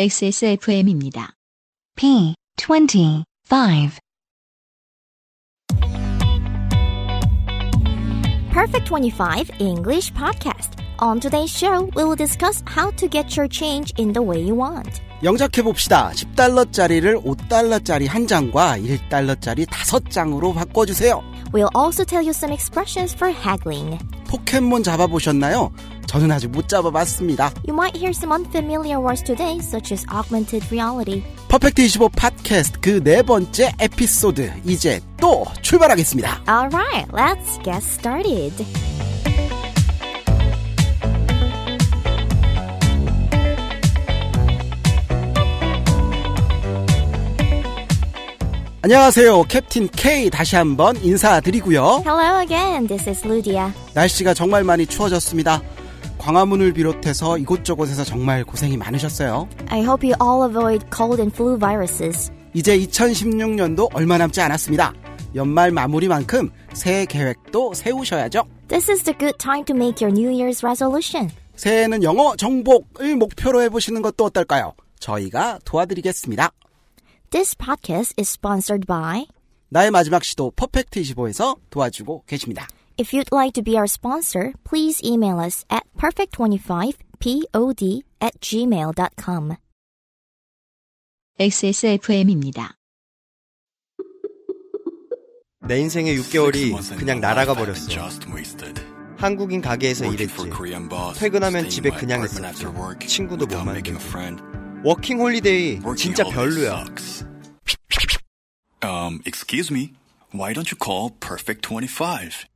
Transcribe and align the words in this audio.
XSFM입니다. 0.00 1.32
P 1.96 2.32
25 2.56 3.24
Perfect 8.52 8.86
25 8.86 9.50
English 9.58 10.12
Podcast. 10.14 10.78
On 11.00 11.18
today's 11.18 11.50
show, 11.50 11.90
we 11.96 12.04
will 12.04 12.14
discuss 12.14 12.62
how 12.64 12.92
to 12.92 13.08
get 13.08 13.36
your 13.36 13.48
change 13.48 13.92
in 13.98 14.12
the 14.12 14.22
way 14.22 14.38
you 14.38 14.54
want. 14.54 15.02
영작해봅시다. 15.24 16.12
10달러짜리를 16.12 17.20
5달러짜리 17.24 18.06
한 18.06 18.28
장과 18.28 18.78
1달러짜리 18.78 19.66
5장으로 19.66 20.54
바꿔주세요. 20.54 21.24
We'll 21.52 21.74
also 21.74 22.04
tell 22.04 22.22
you 22.22 22.30
some 22.30 22.52
expressions 22.54 23.16
for 23.16 23.34
haggling. 23.34 23.98
포켓몬 24.28 24.84
잡아보셨나요? 24.84 25.72
저는 26.08 26.32
아직 26.32 26.48
못 26.48 26.68
잡아봤습니다. 26.68 27.52
You 27.68 27.74
might 27.76 27.94
hear 27.94 28.10
some 28.16 28.32
unfamiliar 28.32 28.98
words 28.98 29.22
today, 29.22 29.58
such 29.60 29.92
as 29.92 30.06
augmented 30.10 30.66
reality. 30.72 31.22
퍼펙트 31.48 31.82
25 31.82 32.08
팟캐스트 32.16 32.80
그 32.80 33.02
네 33.04 33.22
번째 33.22 33.72
에피소드 33.78 34.50
이제 34.64 35.00
또 35.20 35.44
출발하겠습니다. 35.62 36.42
Alright, 36.48 37.12
let's 37.12 37.62
get 37.62 37.84
started. 37.84 38.64
안녕하세요. 48.80 49.42
캡틴 49.42 49.88
K 49.88 50.30
다시 50.30 50.56
한번 50.56 50.96
인사드리고요. 51.02 52.02
Hello 52.06 52.40
again, 52.40 52.86
this 52.86 53.08
is 53.08 53.26
Ludia. 53.26 53.70
날씨가 53.92 54.32
정말 54.32 54.64
많이 54.64 54.86
추워졌습니다. 54.86 55.60
광화문을 56.28 56.74
비롯해서 56.74 57.38
이곳저곳에서 57.38 58.04
정말 58.04 58.44
고생이 58.44 58.76
많으셨어요. 58.76 59.48
I 59.68 59.80
hope 59.80 60.10
you 60.10 60.14
all 60.20 60.46
avoid 60.46 60.84
cold 60.94 61.22
and 61.22 61.34
flu 61.34 61.58
viruses. 61.58 62.30
이제 62.52 62.78
2016년도 62.78 63.88
얼마 63.94 64.18
남지 64.18 64.38
않았습니다. 64.42 64.92
연말 65.34 65.70
마무리만큼 65.70 66.50
새해 66.74 67.06
계획도 67.06 67.72
세우셔야죠. 67.72 68.44
This 68.68 68.90
is 68.90 69.04
the 69.04 69.16
good 69.18 69.38
time 69.38 69.64
to 69.64 69.74
make 69.74 70.06
your 70.06 70.12
New 70.14 70.30
Year's 70.30 70.62
resolution. 70.62 71.30
새해는 71.56 72.02
영어 72.02 72.36
정복을 72.36 73.16
목표로 73.16 73.62
해보시는 73.62 74.02
것도 74.02 74.26
어떨까요? 74.26 74.74
저희가 75.00 75.60
도와드리겠습니다. 75.64 76.50
This 77.30 77.56
podcast 77.56 78.14
is 78.18 78.32
sponsored 78.32 78.86
by 78.86 79.26
나의 79.70 79.90
마지막 79.90 80.22
시도 80.22 80.50
퍼펙트 80.50 81.00
25에서 81.00 81.56
도와주고 81.70 82.24
계십니다. 82.26 82.68
If 83.00 83.14
you'd 83.14 83.30
like 83.30 83.52
to 83.54 83.62
be 83.62 83.78
our 83.78 83.86
sponsor, 83.86 84.54
please 84.64 85.00
email 85.04 85.38
us 85.38 85.64
at 85.70 85.84
perfect25pod 85.96 88.02
at 88.20 88.40
gmail.com. 88.40 89.54
XSFM입니다. 91.38 92.74
내 95.60 95.78
인생의 95.78 96.18
6개월이 96.18 96.98
그냥 96.98 97.20
날아가 97.20 97.54
버렸어. 97.54 97.88
한국인 99.16 99.60
가게에서 99.60 100.06
일했지. 100.06 100.50
퇴근하면 101.20 101.68
집에 101.68 101.90
그냥 101.90 102.24
있었지. 102.24 102.66
친구도 103.06 103.46
못 103.46 103.64
만들고. 103.64 103.96
워킹 104.82 105.20
홀리데이 105.20 105.78
진짜 105.96 106.24
별로야. 106.24 106.84
Um, 108.82 109.20
excuse 109.24 109.72
me. 109.72 109.92
Why 110.34 110.52
don't 110.52 110.72
you 110.72 110.76
call 110.76 111.10
Perfect 111.20 111.62
25? 111.62 112.48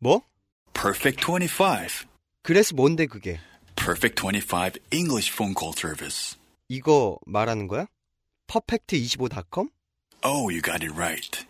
뭐? 0.00 0.22
Perfect 0.72 1.24
25. 1.24 2.06
그래서 2.42 2.74
뭔데 2.74 3.06
그게? 3.06 3.38
Perfect 3.76 4.22
25 4.22 4.78
English 4.90 5.30
phone 5.30 5.54
call 5.58 5.74
service. 5.76 6.38
이거 6.68 7.18
말하는 7.26 7.68
거야? 7.68 7.86
퍼펙트25.com? 8.48 9.68
Oh, 10.24 10.50
you 10.50 10.60
got 10.62 10.82
it 10.82 10.92
right. 10.94 11.46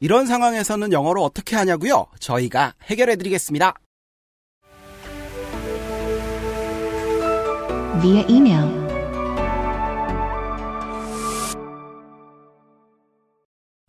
이런 0.00 0.26
상황에서는 0.26 0.92
영어로 0.92 1.22
어떻게 1.24 1.56
하냐고요? 1.56 2.06
저희가 2.20 2.74
해결해 2.82 3.16
드리겠습니다. 3.16 3.74
via 8.02 8.26
email 8.28 8.83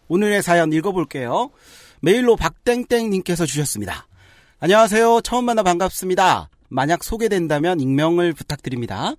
오늘의 0.07 0.43
사연 0.43 0.71
읽어볼게요. 0.71 1.49
메일로 2.01 2.35
박땡땡님께서 2.35 3.45
주셨습니다. 3.45 4.07
안녕하세요. 4.59 5.21
처음 5.21 5.45
만나 5.45 5.63
반갑습니다. 5.63 6.49
만약 6.69 7.03
소개된다면 7.03 7.79
익명을 7.79 8.33
부탁드립니다. 8.33 9.13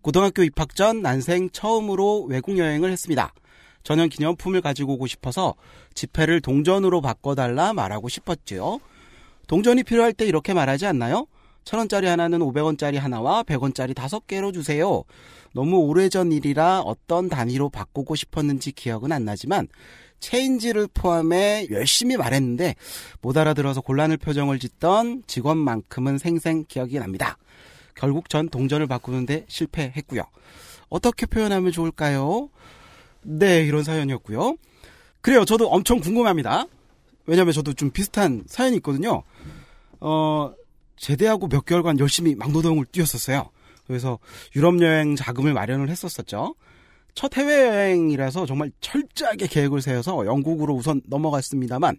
고등학교 0.00 0.42
입학 0.42 0.74
전 0.74 1.02
난생 1.02 1.50
처음으로 1.50 2.24
외국 2.24 2.56
여행을 2.56 2.90
했습니다. 2.90 3.34
저는 3.82 4.08
기념품을 4.08 4.62
가지고 4.62 4.94
오고 4.94 5.06
싶어서 5.06 5.54
지폐를 5.94 6.40
동전으로 6.40 7.00
바꿔달라 7.00 7.72
말하고 7.74 8.08
싶었지요. 8.08 8.80
동전이 9.48 9.82
필요할 9.82 10.12
때 10.14 10.24
이렇게 10.24 10.54
말하지 10.54 10.86
않나요? 10.86 11.26
천 11.64 11.78
원짜리 11.78 12.06
하나는 12.06 12.40
500원짜리 12.40 12.98
하나와 12.98 13.42
100원짜리 13.42 13.94
다섯 13.94 14.26
개로 14.26 14.50
주세요. 14.50 15.04
너무 15.54 15.78
오래전 15.78 16.32
일이라 16.32 16.80
어떤 16.80 17.28
단위로 17.28 17.68
바꾸고 17.68 18.14
싶었는지 18.14 18.72
기억은 18.72 19.12
안 19.12 19.24
나지만 19.24 19.68
체인지를 20.22 20.88
포함해 20.94 21.66
열심히 21.70 22.16
말했는데 22.16 22.76
못 23.20 23.36
알아들어서 23.36 23.82
곤란한 23.82 24.18
표정을 24.18 24.58
짓던 24.58 25.24
직원만큼은 25.26 26.16
생생 26.16 26.64
기억이 26.66 26.98
납니다. 26.98 27.36
결국 27.94 28.30
전 28.30 28.48
동전을 28.48 28.86
바꾸는데 28.86 29.44
실패했고요. 29.48 30.22
어떻게 30.88 31.26
표현하면 31.26 31.72
좋을까요? 31.72 32.48
네, 33.22 33.62
이런 33.62 33.82
사연이었고요. 33.82 34.56
그래요. 35.20 35.44
저도 35.44 35.68
엄청 35.68 36.00
궁금합니다. 36.00 36.66
왜냐면 37.26 37.52
저도 37.52 37.74
좀 37.74 37.90
비슷한 37.90 38.44
사연이 38.46 38.76
있거든요. 38.76 39.22
어, 40.00 40.52
제대하고 40.96 41.48
몇 41.48 41.64
개월간 41.64 41.98
열심히 41.98 42.34
막노동을 42.34 42.86
뛰었었어요. 42.86 43.50
그래서 43.86 44.18
유럽 44.56 44.80
여행 44.82 45.16
자금을 45.16 45.52
마련을 45.52 45.88
했었었죠. 45.90 46.54
첫 47.14 47.36
해외여행이라서 47.36 48.46
정말 48.46 48.70
철저하게 48.80 49.46
계획을 49.46 49.82
세워서 49.82 50.26
영국으로 50.26 50.74
우선 50.74 51.00
넘어갔습니다만 51.06 51.96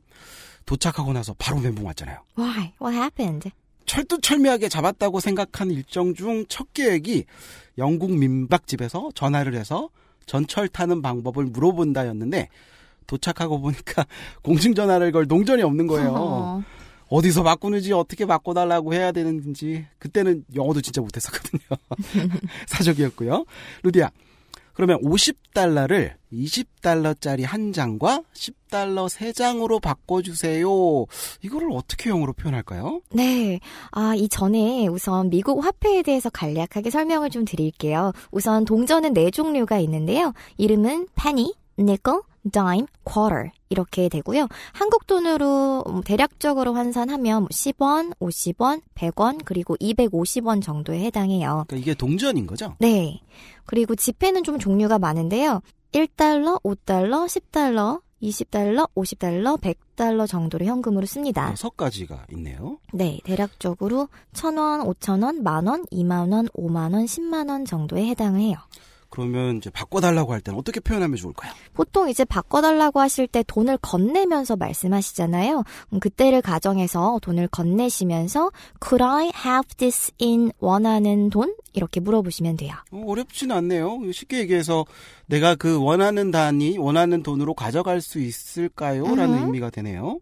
도착하고 0.65 1.13
나서 1.13 1.35
바로 1.37 1.59
멘붕 1.59 1.85
왔잖아요. 1.85 2.19
Why? 2.37 2.73
What 2.81 2.95
happened? 2.97 3.51
철두철미하게 3.85 4.69
잡았다고 4.69 5.19
생각한 5.19 5.69
일정 5.71 6.13
중 6.13 6.45
첫 6.47 6.73
계획이 6.73 7.25
영국 7.77 8.11
민박집에서 8.15 9.09
전화를 9.13 9.55
해서 9.55 9.89
전철 10.25 10.67
타는 10.69 11.01
방법을 11.01 11.45
물어본다였는데 11.45 12.47
도착하고 13.07 13.59
보니까 13.59 14.05
공중전화를 14.41 15.11
걸 15.11 15.27
동전이 15.27 15.61
없는 15.63 15.87
거예요. 15.87 16.63
어디서 17.09 17.43
바꾸는지 17.43 17.91
어떻게 17.91 18.25
바꿔달라고 18.25 18.93
해야 18.93 19.11
되는지 19.11 19.85
그때는 19.99 20.45
영어도 20.55 20.81
진짜 20.81 21.01
못했었거든요. 21.01 21.61
사족이었고요. 22.67 23.45
루디야, 23.83 24.09
그러면 24.73 24.99
50달러를 25.01 26.13
20달러짜리 26.31 27.45
한 27.45 27.73
장과 27.73 28.23
10달러 28.33 29.07
세 29.07 29.31
장으로 29.31 29.79
바꿔주세요. 29.79 30.67
이거를 31.41 31.69
어떻게 31.71 32.09
영어로 32.09 32.33
표현할까요? 32.33 33.01
네. 33.11 33.59
아, 33.91 34.13
이 34.15 34.27
전에 34.27 34.87
우선 34.87 35.29
미국 35.29 35.63
화폐에 35.63 36.01
대해서 36.01 36.29
간략하게 36.29 36.89
설명을 36.89 37.29
좀 37.29 37.45
드릴게요. 37.45 38.13
우선 38.31 38.65
동전은 38.65 39.13
네 39.13 39.29
종류가 39.29 39.77
있는데요. 39.79 40.33
이름은 40.57 41.07
penny, 41.15 41.53
nickel, 41.77 42.21
dime, 42.51 42.85
quarter 43.03 43.51
이렇게 43.69 44.09
되고요. 44.09 44.47
한국 44.73 45.07
돈으로 45.07 45.83
음, 45.87 46.01
대략적으로 46.01 46.73
환산하면 46.73 47.47
10원, 47.47 48.17
50원, 48.19 48.81
100원, 48.95 49.41
그리고 49.45 49.75
250원 49.77 50.61
정도에 50.61 50.99
해당해요. 51.05 51.65
그러니까 51.67 51.77
이게 51.77 51.93
동전인 51.93 52.45
거죠? 52.45 52.75
네. 52.79 53.21
그리고 53.65 53.95
지폐는 53.95 54.43
좀 54.43 54.59
종류가 54.59 54.99
많은데요. 54.99 55.61
1달러, 55.93 56.61
5달러, 56.63 57.27
10달러, 57.27 58.01
20달러, 58.21 58.89
50달러, 58.95 59.59
100달러 59.59 60.27
정도를 60.27 60.65
현금으로 60.65 61.05
씁니다. 61.05 61.51
여섯 61.51 61.75
가지가 61.75 62.25
있네요. 62.31 62.79
네, 62.93 63.19
대략적으로 63.25 64.07
1,000원, 64.33 64.85
5,000원, 64.85 65.41
만원, 65.41 65.85
2만원, 65.87 66.51
5만원, 66.53 67.05
10만원 67.05 67.67
정도에 67.67 68.05
해당을 68.07 68.39
해요. 68.39 68.57
그러면 69.13 69.57
이제 69.57 69.69
바꿔달라고 69.69 70.33
할 70.33 70.41
때는 70.41 70.57
어떻게 70.57 70.79
표현하면 70.79 71.17
좋을까요? 71.17 71.53
보통 71.75 72.09
이제 72.09 72.25
바꿔달라고 72.25 72.99
하실 72.99 73.27
때 73.27 73.43
돈을 73.45 73.77
건네면서 73.77 74.55
말씀하시잖아요. 74.55 75.63
음, 75.93 75.99
그때를 75.99 76.41
가정해서 76.41 77.19
돈을 77.21 77.47
건네시면서 77.49 78.49
Could 78.83 79.03
I 79.03 79.25
have 79.45 79.75
this 79.77 80.11
in 80.19 80.51
원하는 80.57 81.29
돈? 81.29 81.53
이렇게 81.73 81.99
물어보시면 81.99 82.57
돼요. 82.57 82.73
어, 82.91 83.03
어렵진 83.05 83.51
않네요. 83.51 84.11
쉽게 84.11 84.39
얘기해서 84.39 84.83
내가 85.27 85.53
그 85.53 85.79
원하는 85.79 86.31
단위, 86.31 86.79
원하는 86.79 87.21
돈으로 87.21 87.53
가져갈 87.53 88.01
수 88.01 88.19
있을까요? 88.19 89.03
라는 89.15 89.37
음. 89.37 89.43
의미가 89.43 89.69
되네요. 89.69 90.21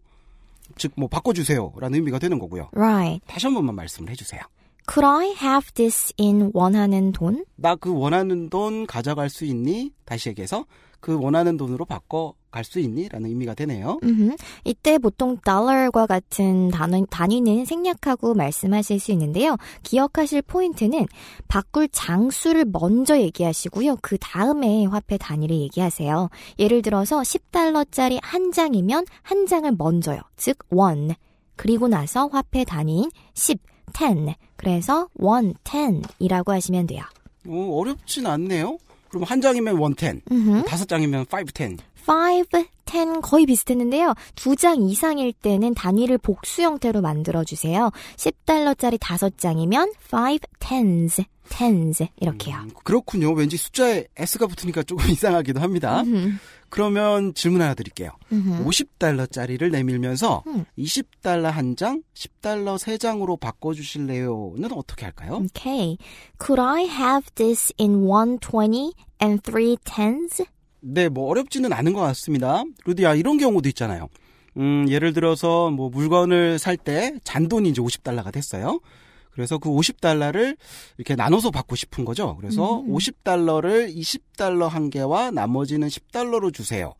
즉, 0.76 0.92
뭐, 0.96 1.08
바꿔주세요. 1.08 1.72
라는 1.78 1.94
의미가 1.94 2.18
되는 2.18 2.38
거고요. 2.38 2.68
Right. 2.74 3.24
다시 3.26 3.46
한 3.46 3.54
번만 3.54 3.74
말씀을 3.74 4.10
해주세요. 4.10 4.42
Could 4.88 5.06
I 5.06 5.34
have 5.40 5.72
this 5.74 6.12
in 6.18 6.50
원하는 6.54 7.12
돈? 7.12 7.44
나 7.56 7.76
그 7.76 7.92
원하는 7.94 8.50
돈 8.50 8.86
가져갈 8.86 9.30
수 9.30 9.44
있니? 9.44 9.92
다시 10.04 10.28
얘기해서 10.30 10.66
그 11.00 11.18
원하는 11.18 11.56
돈으로 11.56 11.84
바꿔 11.84 12.34
갈 12.50 12.64
수 12.64 12.78
있니? 12.80 13.08
라는 13.08 13.30
의미가 13.30 13.54
되네요. 13.54 13.98
음흠. 14.02 14.36
이때 14.64 14.98
보통 14.98 15.38
달러과 15.38 16.06
같은 16.06 16.68
단위, 16.68 17.02
단위는 17.08 17.64
생략하고 17.64 18.34
말씀하실 18.34 19.00
수 19.00 19.10
있는데요. 19.12 19.56
기억하실 19.82 20.42
포인트는 20.42 21.06
바꿀 21.48 21.88
장수를 21.88 22.66
먼저 22.66 23.18
얘기하시고요. 23.18 23.96
그 24.02 24.18
다음에 24.18 24.84
화폐 24.84 25.16
단위를 25.16 25.56
얘기하세요. 25.56 26.28
예를 26.58 26.82
들어서 26.82 27.20
10달러짜리 27.20 28.18
한 28.22 28.52
장이면 28.52 29.06
한 29.22 29.46
장을 29.46 29.72
먼저요. 29.78 30.20
즉, 30.36 30.58
one. 30.68 31.14
그리고 31.56 31.88
나서 31.88 32.26
화폐 32.26 32.64
단위인 32.64 33.10
10, 33.34 33.58
10. 33.94 34.34
그래서 34.56 35.08
one, 35.14 35.54
10이라고 35.64 36.48
하시면 36.48 36.86
돼요. 36.86 37.02
어, 37.48 37.76
어렵진 37.78 38.26
않네요. 38.26 38.78
그럼 39.08 39.24
한 39.24 39.40
장이면 39.40 39.76
one 39.78 39.97
ten, 39.97 40.22
음흠. 40.30 40.64
다섯 40.66 40.86
장이면 40.88 41.26
five 41.26 41.52
ten. 41.52 41.76
5, 42.06 42.44
10 42.86 43.20
거의 43.22 43.46
비슷했는데요. 43.46 44.14
두 44.34 44.56
장 44.56 44.82
이상일 44.82 45.32
때는 45.32 45.74
단위를 45.74 46.18
복수 46.18 46.62
형태로 46.62 47.00
만들어 47.00 47.44
주세요. 47.44 47.90
10달러짜리 48.16 48.98
다섯 49.00 49.38
장이면 49.38 49.92
5 50.12 50.38
tens, 50.60 51.22
tens 51.48 52.06
이렇게요. 52.20 52.56
음, 52.56 52.70
그렇군요. 52.84 53.32
왠지 53.32 53.56
숫자에 53.56 54.06
S가 54.16 54.46
붙으니까 54.46 54.82
조금 54.82 55.04
이상하기도 55.10 55.60
합니다. 55.60 56.02
음흠. 56.02 56.32
그러면 56.68 57.34
질문 57.34 57.60
하나 57.60 57.74
드릴게요. 57.74 58.10
음흠. 58.32 58.64
50달러짜리를 58.64 59.70
내밀면서 59.70 60.42
음. 60.46 60.64
20달러 60.78 61.50
한 61.50 61.76
장, 61.76 62.02
10달러 62.14 62.78
세 62.78 62.96
장으로 62.96 63.36
바꿔 63.36 63.74
주실래요?는 63.74 64.72
어떻게 64.72 65.04
할까요? 65.04 65.42
Okay. 65.54 65.98
Could 66.42 66.60
I 66.60 66.84
have 66.84 67.26
this 67.34 67.72
in 67.78 68.06
120 68.06 68.92
and 69.22 69.42
3 69.44 69.76
tens? 69.84 70.44
네, 70.80 71.08
뭐 71.08 71.28
어렵지는 71.30 71.72
않은 71.72 71.92
것 71.92 72.00
같습니다. 72.00 72.64
루디야, 72.86 73.14
이런 73.14 73.36
경우도 73.38 73.68
있잖아요. 73.68 74.08
음, 74.56 74.86
예를 74.88 75.12
들어서 75.12 75.70
뭐 75.70 75.90
물건을 75.90 76.58
살 76.58 76.76
때 76.76 77.14
잔돈이 77.24 77.68
이제 77.68 77.80
50달러가 77.82 78.32
됐어요. 78.32 78.80
그래서 79.32 79.58
그 79.58 79.68
50달러를 79.70 80.56
이렇게 80.98 81.14
나눠서 81.14 81.50
받고 81.50 81.76
싶은 81.76 82.04
거죠. 82.04 82.36
그래서 82.36 82.80
음. 82.80 82.92
50달러를 82.92 83.94
20달러 83.94 84.68
한 84.68 84.90
개와 84.90 85.30
나머지는 85.30 85.88
10달러로 85.88 86.52
주세요. 86.52 86.94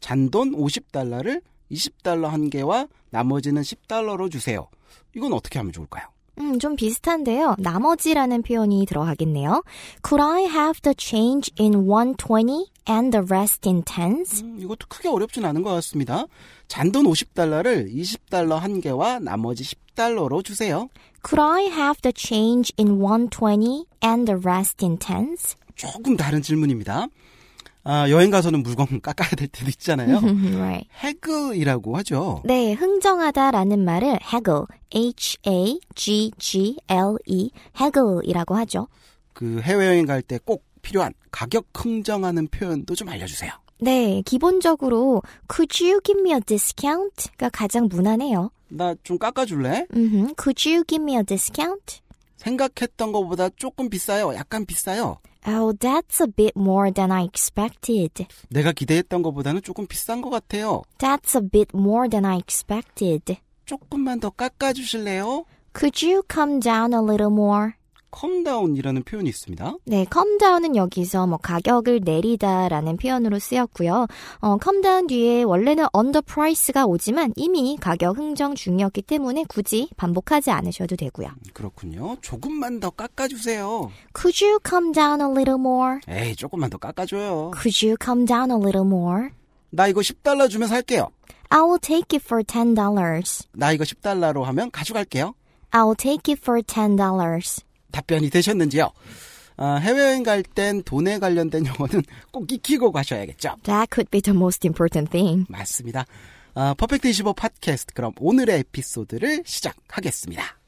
잔돈 0.00 0.52
50달러를 0.52 1.42
20달러 1.70 2.28
한 2.28 2.50
개와 2.50 2.88
나머지는 3.10 3.62
10달러로 3.62 4.30
주세요. 4.30 4.68
이건 5.14 5.32
어떻게 5.32 5.58
하면 5.58 5.72
좋을까요? 5.72 6.06
음, 6.40 6.58
좀 6.58 6.74
비슷한데요. 6.74 7.54
나머지라는 7.58 8.42
표현이 8.42 8.86
들어가겠네요. 8.86 9.62
Could 10.06 10.22
I 10.22 10.42
have 10.42 10.80
the 10.82 10.94
change 10.98 11.52
in 11.60 11.86
120 11.86 12.73
and 12.88 13.10
the 13.12 13.24
rest 13.30 13.68
in 13.68 13.82
tens? 13.84 14.42
음, 14.42 14.58
이것도 14.60 14.86
크게 14.88 15.08
어렵진 15.08 15.44
않은 15.44 15.62
것 15.62 15.70
같습니다. 15.74 16.26
잔돈 16.68 17.06
50달러를 17.06 17.92
20달러 17.92 18.56
한 18.58 18.80
개와 18.80 19.18
나머지 19.20 19.64
10달러로 19.64 20.44
주세요. 20.44 20.88
Could 21.26 21.40
I 21.40 21.64
have 21.66 22.00
the 22.02 22.12
change 22.16 22.72
in 22.78 22.98
120 23.00 23.86
and 24.04 24.26
the 24.26 24.40
rest 24.44 24.84
in 24.84 24.98
tens? 24.98 25.56
조금 25.74 26.16
다른 26.16 26.42
질문입니다. 26.42 27.06
아, 27.86 28.08
여행 28.08 28.30
가서는 28.30 28.62
물건 28.62 28.86
깎아야 29.02 29.28
될 29.30 29.48
때도 29.48 29.68
있잖아요. 29.70 30.16
right. 30.56 30.88
해그이라고 31.02 31.96
하죠. 31.98 32.42
네, 32.44 32.72
흥정하다라는 32.72 33.84
말을 33.84 34.18
haggle, 34.32 34.64
H-A-G-G-L-E, 36.14 37.50
haggle이라고 37.80 38.54
하죠. 38.56 38.88
그 39.32 39.60
해외여행 39.60 40.06
갈 40.06 40.22
때 40.22 40.38
꼭 40.38 40.64
필요한 40.84 41.12
가격 41.32 41.66
흥정하는 41.74 42.46
표현도 42.48 42.94
좀 42.94 43.08
알려주세요. 43.08 43.50
네, 43.80 44.22
기본적으로 44.24 45.22
could 45.52 45.84
you 45.84 46.00
give 46.04 46.20
me 46.20 46.32
a 46.32 46.40
discount?가 46.40 47.48
가장 47.48 47.88
무난해요. 47.88 48.50
나 48.68 48.94
좀 49.02 49.18
깎아줄래? 49.18 49.86
음흠, 49.94 50.34
could 50.38 50.68
you 50.68 50.84
give 50.86 51.02
me 51.02 51.16
a 51.16 51.22
discount? 51.24 52.00
생각했던 52.36 53.12
것보다 53.12 53.48
조금 53.56 53.88
비싸요. 53.88 54.34
약간 54.34 54.64
비싸요. 54.66 55.18
Oh, 55.46 55.76
that's 55.78 56.20
a 56.22 56.26
bit 56.26 56.52
more 56.56 56.90
than 56.92 57.12
I 57.12 57.24
expected. 57.24 58.26
내가 58.48 58.72
기대했던 58.72 59.22
것보다는 59.22 59.62
조금 59.62 59.86
비싼 59.86 60.22
것 60.22 60.30
같아요. 60.30 60.82
That's 60.98 61.36
a 61.36 61.46
bit 61.46 61.68
more 61.74 62.08
than 62.08 62.24
I 62.24 62.36
expected. 62.38 63.36
조금만 63.66 64.20
더 64.20 64.30
깎아주실래요? 64.30 65.44
Could 65.74 66.06
you 66.06 66.22
come 66.32 66.60
down 66.60 66.92
a 66.94 67.00
little 67.00 67.30
more? 67.32 67.72
come 68.14 68.38
down이라는 68.38 69.02
표현이 69.02 69.28
있습니다. 69.28 69.76
네, 69.86 70.06
come 70.12 70.38
down은 70.38 70.76
여기서 70.76 71.26
뭐 71.26 71.36
가격을 71.38 72.02
내리다라는 72.04 72.96
표현으로 72.96 73.40
쓰였고요. 73.40 74.06
어, 74.40 74.56
come 74.62 74.82
down 74.82 75.06
뒤에 75.08 75.42
원래는 75.42 75.86
price가 76.24 76.86
오지만 76.86 77.32
이미 77.36 77.76
가격 77.80 78.16
흥정 78.16 78.54
중이었기 78.54 79.02
때문에 79.02 79.44
굳이 79.48 79.90
반복하지 79.96 80.50
않으셔도 80.52 80.94
되고요. 80.96 81.28
그렇군요. 81.52 82.16
조금만 82.20 82.78
더 82.78 82.90
깎아주세요. 82.90 83.90
Could 84.16 84.44
you 84.44 84.58
come 84.66 84.92
down 84.92 85.20
a 85.20 85.26
little 85.26 85.58
more? 85.58 85.98
에이, 86.08 86.36
조금만 86.36 86.70
더 86.70 86.78
깎아줘요. 86.78 87.50
Could 87.60 87.84
you 87.84 87.96
come 88.02 88.24
down 88.26 88.50
a 88.50 88.56
little 88.56 88.86
more? 88.86 89.30
나 89.70 89.88
이거 89.88 90.00
10달러 90.00 90.48
주면 90.48 90.68
살게요. 90.68 91.08
I 91.48 91.60
will 91.60 91.80
take 91.80 92.16
it 92.16 92.24
for 92.24 92.44
$10. 92.44 93.46
나 93.52 93.72
이거 93.72 93.84
10달러로 93.84 94.42
하면 94.44 94.70
가져갈게요. 94.70 95.34
I 95.70 95.82
will 95.82 95.96
take 95.96 96.32
it 96.32 96.40
for 96.40 96.62
$10. 96.62 97.73
답변이 97.94 98.28
되셨는지요? 98.28 98.90
아, 99.56 99.76
해외여행 99.76 100.24
갈 100.24 100.42
땐 100.42 100.82
돈에 100.82 101.18
관련된 101.20 101.64
용어는 101.66 102.02
꼭 102.32 102.50
익히고 102.50 102.90
가셔야겠죠? 102.90 103.56
That 103.62 103.88
could 103.94 104.10
be 104.10 104.20
the 104.20 104.36
most 104.36 104.66
important 104.66 105.10
thing. 105.12 105.46
맞습니다. 105.48 106.04
아, 106.54 106.74
퍼펙트 106.74 107.08
25 107.08 107.34
팟캐스트 107.34 107.94
그럼 107.94 108.12
오늘의 108.18 108.60
에피소드를 108.60 109.42
시작하겠습니다. 109.46 110.58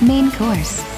Main 0.00 0.30
course. 0.30 0.97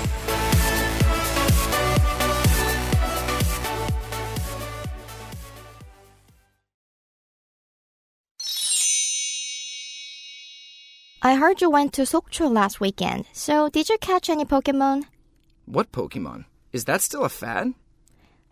I 11.23 11.35
heard 11.35 11.61
you 11.61 11.69
went 11.69 11.93
to 11.95 12.03
Sokcho 12.03 12.51
last 12.51 12.81
weekend. 12.81 13.27
So, 13.35 13.69
did 13.69 13.91
you 13.91 13.99
catch 13.99 14.31
any 14.31 14.47
Pokemon? 14.47 15.05
What 15.67 15.93
Pokemon? 15.93 16.47
Is 16.73 16.87
that 16.87 17.03
still 17.03 17.25
a 17.25 17.29
fad? 17.29 17.75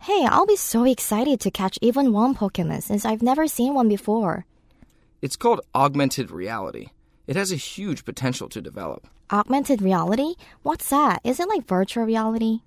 Hey, 0.01 0.23
I'll 0.29 0.45
be 0.45 0.55
so 0.55 0.83
excited 0.83 1.39
to 1.39 1.49
catch 1.49 1.79
even 1.81 2.13
one 2.13 2.35
Pokemon 2.35 2.83
since 2.83 3.05
I've 3.05 3.23
never 3.23 3.47
seen 3.47 3.73
one 3.73 3.89
before. 3.89 4.45
It's 5.19 5.35
called 5.35 5.61
augmented 5.73 6.29
reality. 6.29 6.89
It 7.25 7.35
has 7.35 7.51
a 7.51 7.55
huge 7.55 8.05
potential 8.05 8.47
to 8.49 8.61
develop. 8.61 9.07
Augmented 9.31 9.81
reality? 9.81 10.35
What's 10.61 10.91
that? 10.91 11.21
Is 11.23 11.39
it 11.39 11.49
like 11.49 11.67
virtual 11.67 12.03
reality? 12.03 12.59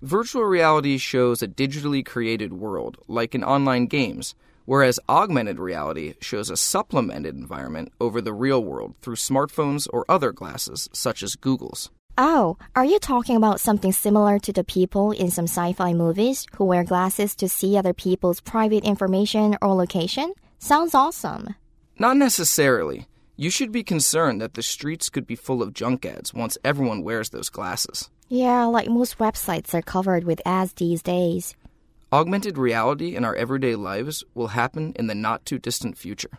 Virtual 0.00 0.44
reality 0.44 0.96
shows 0.96 1.42
a 1.42 1.48
digitally 1.48 2.06
created 2.06 2.52
world, 2.52 2.98
like 3.08 3.34
in 3.34 3.42
online 3.42 3.86
games, 3.86 4.36
whereas 4.64 5.00
augmented 5.08 5.58
reality 5.58 6.14
shows 6.20 6.50
a 6.50 6.56
supplemented 6.56 7.34
environment 7.34 7.92
over 8.00 8.20
the 8.20 8.32
real 8.32 8.62
world 8.62 8.94
through 9.00 9.16
smartphones 9.16 9.86
or 9.92 10.04
other 10.08 10.32
glasses, 10.32 10.88
such 10.92 11.22
as 11.22 11.36
Google's. 11.36 11.90
Oh, 12.18 12.58
are 12.76 12.84
you 12.84 12.98
talking 12.98 13.36
about 13.36 13.60
something 13.60 13.92
similar 13.92 14.38
to 14.40 14.52
the 14.52 14.64
people 14.64 15.12
in 15.12 15.30
some 15.30 15.46
sci 15.46 15.72
fi 15.72 15.94
movies 15.94 16.46
who 16.56 16.64
wear 16.64 16.84
glasses 16.84 17.34
to 17.36 17.48
see 17.48 17.76
other 17.76 17.94
people's 17.94 18.40
private 18.40 18.84
information 18.84 19.56
or 19.62 19.74
location? 19.74 20.34
Sounds 20.58 20.94
awesome. 20.94 21.54
Not 21.98 22.16
necessarily. 22.16 23.06
You 23.36 23.48
should 23.48 23.72
be 23.72 23.82
concerned 23.82 24.42
that 24.42 24.52
the 24.52 24.62
streets 24.62 25.08
could 25.08 25.26
be 25.26 25.34
full 25.34 25.62
of 25.62 25.72
junk 25.72 26.04
ads 26.04 26.34
once 26.34 26.58
everyone 26.62 27.02
wears 27.02 27.30
those 27.30 27.48
glasses. 27.48 28.10
Yeah, 28.28 28.64
like 28.64 28.88
most 28.88 29.16
websites 29.16 29.72
are 29.72 29.80
covered 29.80 30.24
with 30.24 30.42
ads 30.44 30.74
these 30.74 31.02
days. 31.02 31.56
Augmented 32.12 32.58
reality 32.58 33.14
in 33.14 33.24
our 33.24 33.36
everyday 33.36 33.76
lives 33.76 34.24
will 34.34 34.48
happen 34.48 34.92
in 34.98 35.06
the 35.06 35.14
not 35.14 35.44
too 35.44 35.58
distant 35.60 35.96
future. 35.96 36.32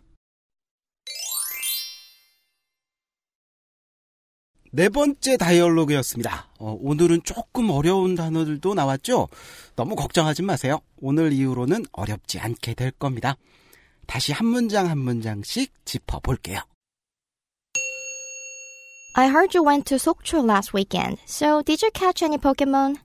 네 4.73 4.87
번째 4.89 5.37
다이얼로그였습니다. 5.37 6.47
어, 6.59 6.77
오늘은 6.79 7.23
조금 7.23 7.69
어려운 7.69 8.15
단어들도 8.15 8.73
나왔죠? 8.73 9.27
너무 9.75 9.95
걱정하지 9.95 10.43
마세요. 10.43 10.79
오늘 10.97 11.33
이후로는 11.33 11.85
어렵지 11.91 12.39
않게 12.39 12.73
될 12.73 12.91
겁니다. 12.91 13.35
다시 14.07 14.31
한 14.31 14.47
문장 14.47 14.89
한 14.89 14.97
문장씩 14.97 15.73
짚어볼게요. 15.85 16.59
I 19.15 19.27
heard 19.27 19.57
you 19.57 19.65
went 19.65 19.85
to 19.89 19.97
Sokcho 19.97 20.41
last 20.41 20.73
weekend. 20.73 21.19
So, 21.25 21.61
did 21.63 21.81
you 21.81 21.91
catch 21.93 22.23
any 22.23 22.37
Pokemon? 22.37 22.95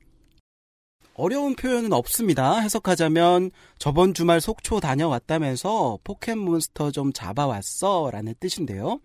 어려운 1.17 1.55
표현은 1.55 1.93
없습니다. 1.93 2.59
해석하자면 2.61 3.51
저번 3.79 4.15
주말 4.15 4.41
속초 4.41 4.81
다녀왔다면서 4.81 5.99
포켓몬스터 6.05 6.91
좀 6.91 7.13
잡아왔어 7.13 8.11
라는 8.13 8.35
뜻인데요. 8.39 9.01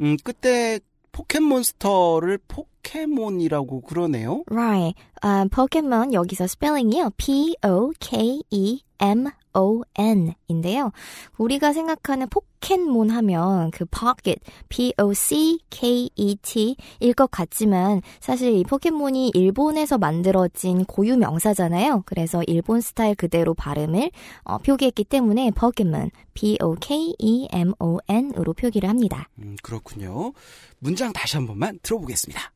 음, 0.00 0.16
그때 0.24 0.80
포켓몬스터를 1.12 2.38
포켓몬이라고 2.48 3.82
그러네요. 3.82 4.42
Right. 4.50 5.00
아, 5.22 5.46
포켓몬 5.50 6.12
여기서 6.12 6.48
스펠링이요. 6.48 7.10
P 7.16 7.56
O 7.64 7.92
K 8.00 8.42
E 8.50 8.80
M 9.00 9.28
O 9.54 9.82
N인데요. 9.94 10.92
우리가 11.38 11.72
생각하는 11.72 12.28
포켓몬 12.28 13.10
하면 13.10 13.70
그 13.70 13.84
pocket, 13.86 14.40
P 14.68 14.92
O 14.98 15.14
C 15.14 15.60
K 15.70 16.10
E 16.14 16.36
T일 16.36 17.14
것 17.14 17.30
같지만 17.30 18.02
사실 18.20 18.52
이 18.52 18.64
포켓몬이 18.64 19.30
일본에서 19.34 19.98
만들어진 19.98 20.84
고유 20.84 21.16
명사잖아요. 21.16 22.02
그래서 22.06 22.42
일본 22.46 22.80
스타일 22.80 23.14
그대로 23.14 23.54
발음을 23.54 24.10
어, 24.42 24.58
표기했기 24.58 25.04
때문에 25.04 25.50
포켓몬, 25.52 26.10
P 26.34 26.58
O 26.60 26.74
K 26.74 27.14
E 27.18 27.48
M 27.52 27.72
O 27.78 27.98
N으로 28.08 28.52
표기를 28.52 28.88
합니다. 28.88 29.28
음, 29.38 29.56
그렇군요. 29.62 30.32
문장 30.78 31.12
다시 31.12 31.36
한 31.36 31.46
번만 31.46 31.78
들어보겠습니다. 31.82 32.52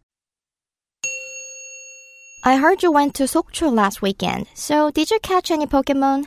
I 2.44 2.56
heard 2.56 2.86
you 2.86 2.94
went 2.94 3.14
to 3.14 3.24
Sokcho 3.24 3.70
last 3.70 4.00
weekend. 4.00 4.48
So 4.54 4.90
did 4.92 5.12
you 5.12 5.18
catch 5.20 5.52
any 5.52 5.66
Pokemon? 5.66 6.26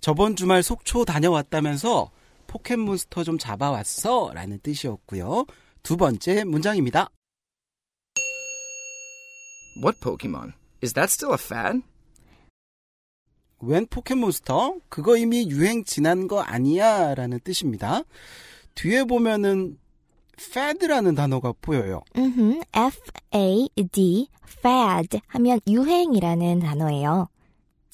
저번 0.00 0.34
주말 0.34 0.62
속초 0.62 1.04
다녀왔다면서 1.04 2.10
포켓몬스터 2.46 3.22
좀 3.22 3.38
잡아왔어 3.38 4.32
라는 4.34 4.58
뜻이었고요. 4.60 5.44
두 5.82 5.96
번째 5.96 6.44
문장입니다. 6.44 7.10
What 9.82 10.00
Pokemon? 10.00 10.54
Is 10.82 10.94
that 10.94 11.12
still 11.12 11.32
a 11.32 11.38
fad? 11.38 11.82
웬 13.60 13.86
포켓몬스터? 13.86 14.76
그거 14.88 15.16
이미 15.18 15.48
유행 15.50 15.84
지난 15.84 16.28
거 16.28 16.40
아니야 16.40 17.14
라는 17.14 17.38
뜻입니다. 17.44 18.02
뒤에 18.74 19.04
보면은 19.04 19.78
fad라는 20.38 21.14
단어가 21.14 21.52
보여요. 21.60 22.00
음, 22.16 22.62
F-A-D, 22.72 24.28
fad 24.48 25.20
하면 25.26 25.60
유행이라는 25.68 26.60
단어예요. 26.60 27.28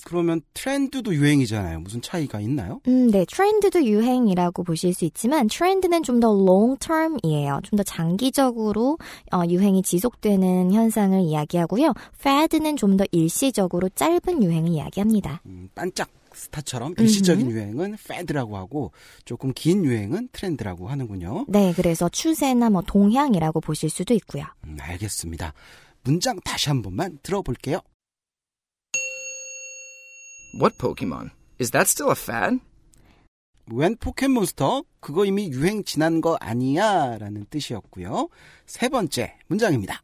그러면 0.07 0.41
트렌드도 0.55 1.13
유행이잖아요. 1.17 1.81
무슨 1.81 2.01
차이가 2.01 2.39
있나요? 2.41 2.81
음, 2.87 3.11
네, 3.11 3.25
트렌드도 3.29 3.85
유행이라고 3.85 4.63
보실 4.63 4.95
수 4.95 5.05
있지만 5.05 5.49
트렌드는 5.49 6.05
좀 6.05 6.21
더 6.21 6.29
long 6.29 6.79
term이에요. 6.79 7.59
좀 7.65 7.77
더 7.77 7.83
장기적으로 7.83 8.99
어, 9.33 9.43
유행이 9.49 9.83
지속되는 9.83 10.73
현상을 10.73 11.21
이야기하고요. 11.21 11.93
fad는 12.21 12.77
좀 12.77 12.97
더 12.97 13.05
일시적으로 13.11 13.89
짧은 13.89 14.45
유행을 14.45 14.71
이야기합니다. 14.71 15.43
음, 15.47 15.69
반짝 15.75 16.09
스타처럼 16.33 16.95
일시적인 16.99 17.51
유행은 17.51 17.95
fad라고 17.95 18.57
하고 18.57 18.93
조금 19.25 19.53
긴 19.55 19.85
유행은 19.85 20.29
트렌드라고 20.31 20.87
하는군요. 20.87 21.47
네, 21.49 21.73
그래서 21.75 22.09
추세나 22.09 22.71
뭐 22.71 22.83
동향이라고 22.87 23.61
보실 23.61 23.91
수도 23.91 24.15
있고요. 24.15 24.45
음, 24.67 24.77
알겠습니다. 24.81 25.53
문장 26.05 26.39
다시 26.45 26.69
한 26.69 26.83
번만 26.83 27.19
들어볼게요. 27.25 27.81
What 30.59 30.79
Pokemon? 30.79 31.33
Is 31.59 31.71
that 31.73 31.87
still 31.87 32.11
a 32.11 32.15
fad? 32.15 32.61
웬 33.71 33.97
포켓몬스터? 33.97 34.85
그거 35.01 35.25
이미 35.27 35.51
유행 35.51 35.85
지난 35.85 36.21
거 36.23 36.37
아니야? 36.41 37.19
라는 37.19 37.45
뜻이었고요. 37.51 38.29
세 38.65 38.89
번째 38.89 39.37
문장입니다. 39.49 40.03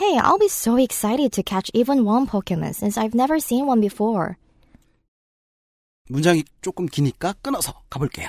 Hey, 0.00 0.18
I'll 0.18 0.38
be 0.38 0.46
so 0.46 0.78
excited 0.78 1.30
to 1.32 1.42
catch 1.42 1.70
even 1.74 2.06
one 2.06 2.26
Pokemon 2.26 2.74
since 2.74 2.98
I've 2.98 3.14
never 3.14 3.36
seen 3.36 3.66
one 3.66 3.80
before. 3.80 4.34
문장이 6.08 6.44
조금 6.62 6.86
기니까 6.86 7.34
끊어서 7.42 7.82
가볼게요. 7.90 8.28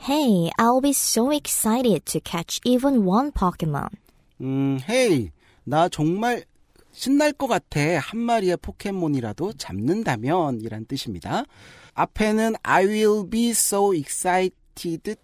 Hey, 0.00 0.50
I'll 0.58 0.82
be 0.82 0.90
so 0.90 1.30
excited 1.32 2.04
to 2.06 2.20
catch 2.20 2.60
even 2.64 3.06
one 3.06 3.30
Pokemon. 3.30 3.88
음, 4.40 4.78
헤이, 4.88 5.30
나 5.64 5.88
정말 5.88 6.44
신날 6.92 7.32
것 7.32 7.46
같아. 7.46 7.80
한 7.98 8.20
마리의 8.20 8.58
포켓몬이라도 8.58 9.54
잡는다면 9.54 10.60
이란 10.60 10.86
뜻입니다. 10.86 11.44
앞에는 11.94 12.54
I 12.62 12.86
will 12.86 13.28
be 13.28 13.50
so 13.50 13.94
excited 13.94 14.54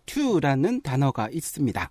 to라는 0.07 0.83
단어가 0.83 1.29
있습니다. 1.31 1.91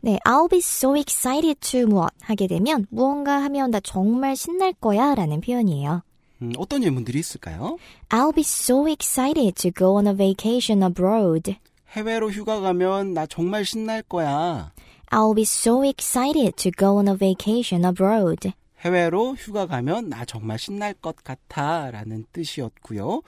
네, 0.00 0.18
I'll 0.24 0.48
be 0.48 0.58
so 0.58 0.96
excited 0.96 1.58
to 1.60 1.86
무엇 1.86 2.12
하게 2.20 2.46
되면 2.46 2.86
무언가 2.90 3.42
하면 3.44 3.70
나 3.70 3.80
정말 3.80 4.36
신날 4.36 4.72
거야 4.72 5.14
라는 5.14 5.40
표현이에요. 5.40 6.02
음, 6.40 6.52
어떤 6.56 6.84
예문들이 6.84 7.18
있을까요? 7.18 7.78
I'll 8.10 8.34
be 8.34 8.42
so 8.42 8.88
excited 8.88 9.54
to 9.56 9.72
go 9.76 9.96
on 9.96 10.06
a 10.06 10.14
vacation 10.14 10.82
abroad. 10.82 11.56
해외로 11.90 12.30
휴가 12.30 12.60
가면 12.60 13.14
나 13.14 13.26
정말 13.26 13.64
신날 13.64 14.02
거야. 14.02 14.72
I'll 15.10 15.34
be 15.34 15.42
so 15.42 15.84
excited 15.84 16.52
to 16.56 16.70
go 16.70 16.96
on 16.98 17.08
a 17.08 17.16
vacation 17.16 17.84
abroad. 17.84 18.52
해외로 18.80 19.34
휴가 19.34 19.66
가면 19.66 20.08
나 20.08 20.24
정말 20.24 20.58
신날 20.58 20.94
것 20.94 21.16
같아 21.16 21.90
라는 21.90 22.24
뜻이었고요. 22.32 23.22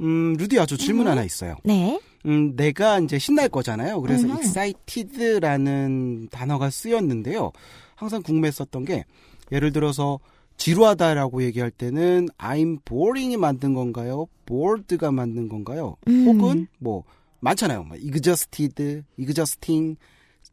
음, 0.00 0.34
루디 0.38 0.58
아주 0.58 0.76
질문 0.76 1.08
하나 1.08 1.24
있어요. 1.24 1.56
네. 1.64 2.00
음, 2.26 2.54
내가 2.56 2.98
이제 3.00 3.18
신날 3.18 3.48
거잖아요. 3.48 4.00
그래서 4.00 4.26
음. 4.26 4.36
excited라는 4.40 6.28
단어가 6.30 6.70
쓰였는데요. 6.70 7.52
항상 7.96 8.22
궁금했었던 8.22 8.84
게 8.84 9.04
예를 9.50 9.72
들어서 9.72 10.20
지루하다라고 10.56 11.42
얘기할 11.44 11.70
때는 11.70 12.28
I'm 12.38 12.84
boring이 12.84 13.36
만든 13.36 13.74
건가요? 13.74 14.26
bored가 14.46 15.12
만든 15.12 15.48
건가요? 15.48 15.96
음. 16.08 16.26
혹은 16.26 16.66
뭐 16.78 17.04
많잖아요. 17.40 17.84
뭐 17.84 17.96
exhausted, 17.96 19.04
exhausting, 19.18 19.96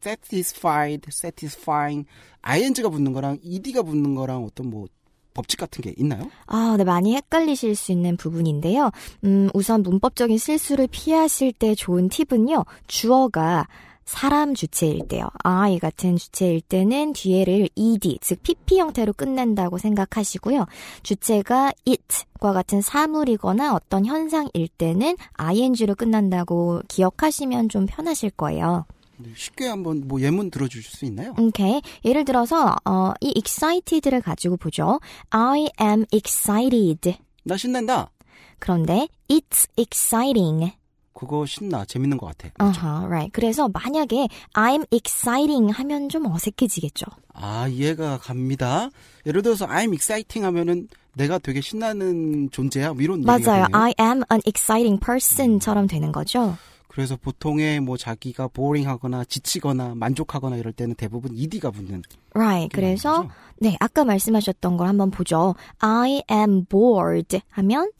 satisfied, 0.06 1.02
satisfying, 1.08 2.06
ing가 2.42 2.88
붙는 2.88 3.12
거랑 3.12 3.38
ed가 3.42 3.82
붙는 3.82 4.14
거랑 4.14 4.44
어떤 4.44 4.70
뭐 4.70 4.86
법칙 5.34 5.60
같은 5.60 5.82
게 5.82 5.92
있나요? 5.98 6.30
아, 6.46 6.76
네, 6.78 6.84
많이 6.84 7.14
헷갈리실 7.14 7.76
수 7.76 7.92
있는 7.92 8.16
부분인데요. 8.16 8.90
음, 9.24 9.50
우선 9.52 9.82
문법적인 9.82 10.38
실수를 10.38 10.86
피하실 10.90 11.52
때 11.52 11.74
좋은 11.74 12.08
팁은요. 12.08 12.64
주어가 12.86 13.66
사람 14.06 14.54
주체일 14.54 15.08
때요. 15.08 15.28
I 15.42 15.78
같은 15.80 16.16
주체일 16.16 16.60
때는 16.62 17.12
뒤에를 17.12 17.68
ed, 17.76 18.18
즉 18.22 18.42
pp 18.44 18.78
형태로 18.78 19.12
끝낸다고 19.12 19.78
생각하시고요. 19.78 20.66
주체가 21.02 21.72
it과 21.84 22.52
같은 22.52 22.80
사물이거나 22.80 23.74
어떤 23.74 24.06
현상일 24.06 24.68
때는 24.78 25.16
ing로 25.34 25.96
끝난다고 25.96 26.82
기억하시면 26.88 27.68
좀 27.68 27.86
편하실 27.86 28.30
거예요. 28.30 28.86
네, 29.18 29.30
쉽게 29.34 29.66
한번 29.66 30.02
뭐 30.06 30.20
예문 30.20 30.50
들어주실 30.50 30.90
수 30.90 31.04
있나요? 31.06 31.34
오케이. 31.38 31.80
예를 32.04 32.24
들어서 32.24 32.76
어, 32.84 33.12
이 33.20 33.32
excited를 33.36 34.20
가지고 34.20 34.56
보죠. 34.56 35.00
I 35.30 35.68
am 35.80 36.04
excited. 36.12 37.16
나 37.44 37.56
신난다. 37.56 38.10
그런데 38.58 39.08
it's 39.28 39.68
exciting. 39.78 40.72
그거 41.14 41.46
신나. 41.46 41.86
재밌는 41.86 42.18
것 42.18 42.26
같아. 42.26 42.50
어허, 42.58 43.06
right. 43.06 43.30
그래서 43.32 43.68
만약에 43.68 44.28
I'm 44.52 44.86
exciting 44.92 45.72
하면 45.72 46.08
좀 46.10 46.26
어색해지겠죠. 46.26 47.06
아, 47.32 47.68
이해가 47.68 48.18
갑니다. 48.18 48.90
예를 49.24 49.40
들어서 49.42 49.66
I'm 49.66 49.92
exciting 49.94 50.44
하면은 50.44 50.88
내가 51.14 51.38
되게 51.38 51.62
신나는 51.62 52.50
존재야. 52.50 52.92
뭐 52.92 53.02
이런 53.02 53.22
맞아요. 53.22 53.66
I 53.72 53.94
am 53.98 54.22
an 54.30 54.42
exciting 54.46 55.00
person처럼 55.00 55.86
되는 55.86 56.12
거죠. 56.12 56.58
그래서 56.96 57.14
보통의 57.14 57.80
뭐 57.80 57.98
자기가 57.98 58.48
보링하거나 58.48 59.24
지치거나 59.24 59.94
만족하거나 59.96 60.56
이럴 60.56 60.72
때는 60.72 60.94
대부분 60.94 61.36
ed가 61.36 61.70
붙는 61.70 62.00
Right. 62.32 62.74
그래서 62.74 63.24
거죠? 63.24 63.34
네, 63.58 63.76
아까 63.80 64.06
말씀하셨던 64.06 64.78
걸 64.78 64.88
한번 64.88 65.10
보죠. 65.10 65.54
I 65.78 66.22
am 66.30 66.64
bored 66.64 67.42
하면 67.50 67.90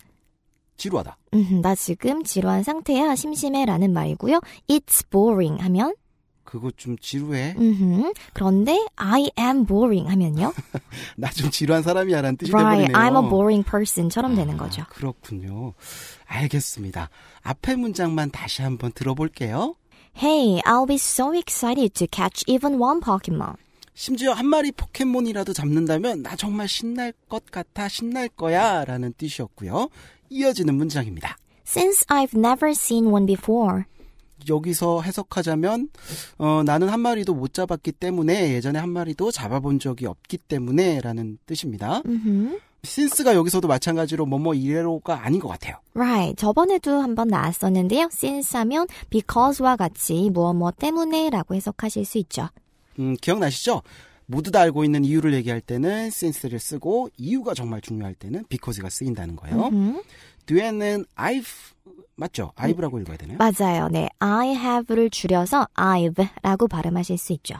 지루하다. 0.78 1.18
음, 1.34 1.60
나 1.60 1.74
지금 1.74 2.24
지루한 2.24 2.62
상태야. 2.62 3.14
심심해라는 3.14 3.92
말이고요. 3.92 4.40
It's 4.66 5.04
boring 5.10 5.62
하면 5.62 5.94
그거 6.46 6.70
좀 6.76 6.96
지루해. 6.98 7.54
음, 7.58 8.12
그런데 8.32 8.78
I 8.96 9.30
am 9.38 9.66
boring 9.66 10.08
하면요. 10.08 10.54
나 11.18 11.28
좀 11.32 11.50
지루한 11.50 11.82
사람이야라는 11.82 12.38
뜻이 12.38 12.52
Right. 12.52 12.86
돼버리네요. 12.86 12.96
I'm 12.96 13.22
a 13.24 13.28
boring 13.28 13.68
person처럼 13.68 14.34
되는 14.36 14.56
거죠. 14.56 14.82
아, 14.82 14.86
그렇군요. 14.86 15.74
알겠습니다. 16.26 17.10
앞에 17.42 17.76
문장만 17.76 18.30
다시 18.30 18.62
한번 18.62 18.92
들어볼게요. 18.92 19.74
Hey, 20.16 20.62
I'll 20.62 20.86
be 20.88 20.96
so 20.96 21.34
excited 21.34 21.90
to 21.94 22.06
catch 22.10 22.42
even 22.46 22.80
one 22.80 23.00
Pokemon. 23.00 23.54
심지어 23.94 24.32
한 24.32 24.46
마리 24.46 24.72
포켓몬이라도 24.72 25.52
잡는다면 25.52 26.22
나 26.22 26.36
정말 26.36 26.68
신날 26.68 27.12
것 27.28 27.46
같아 27.50 27.88
신날 27.88 28.28
거야 28.28 28.84
라는 28.84 29.12
뜻이었고요. 29.16 29.88
이어지는 30.30 30.74
문장입니다. 30.74 31.36
Since 31.66 32.06
I've 32.06 32.34
never 32.36 32.70
seen 32.70 33.06
one 33.08 33.26
before. 33.26 33.84
여기서 34.48 35.02
해석하자면 35.02 35.88
어, 36.38 36.62
나는 36.64 36.88
한 36.88 37.00
마리도 37.00 37.34
못 37.34 37.52
잡았기 37.52 37.92
때문에 37.92 38.52
예전에 38.54 38.78
한 38.78 38.90
마리도 38.90 39.30
잡아본 39.30 39.78
적이 39.78 40.06
없기 40.06 40.38
때문에 40.38 41.00
라는 41.00 41.38
뜻입니다. 41.46 42.02
음흠. 42.06 42.58
since가 42.84 43.34
여기서도 43.34 43.66
마찬가지로 43.68 44.26
뭐뭐 44.26 44.54
이래로가 44.54 45.24
아닌 45.24 45.40
것 45.40 45.48
같아요. 45.48 45.76
Right. 45.94 46.36
저번에도 46.36 47.00
한번 47.00 47.28
나왔었는데요. 47.28 48.08
since 48.12 48.56
하면 48.58 48.86
because와 49.10 49.76
같이 49.76 50.30
무엇 50.30 50.54
무엇 50.54 50.76
때문에라고 50.76 51.54
해석하실 51.54 52.04
수 52.04 52.18
있죠. 52.18 52.48
음, 52.98 53.16
기억나시죠? 53.20 53.82
모두 54.26 54.50
다 54.50 54.60
알고 54.60 54.84
있는 54.84 55.04
이유를 55.04 55.34
얘기할 55.34 55.60
때는 55.60 56.06
since를 56.06 56.58
쓰고 56.58 57.10
이유가 57.16 57.54
정말 57.54 57.80
중요할 57.80 58.14
때는 58.14 58.44
because가 58.48 58.90
쓰인다는 58.90 59.36
거예요. 59.36 59.68
음, 59.68 60.02
뒤에는 60.46 61.04
I've 61.16 61.46
맞죠? 62.16 62.52
I've라고 62.56 63.00
읽어야 63.00 63.16
되나요? 63.16 63.38
맞아요. 63.38 63.88
네. 63.88 64.08
I 64.18 64.48
have를 64.50 65.10
줄여서 65.10 65.68
I've라고 65.74 66.68
발음하실 66.68 67.18
수 67.18 67.32
있죠. 67.34 67.56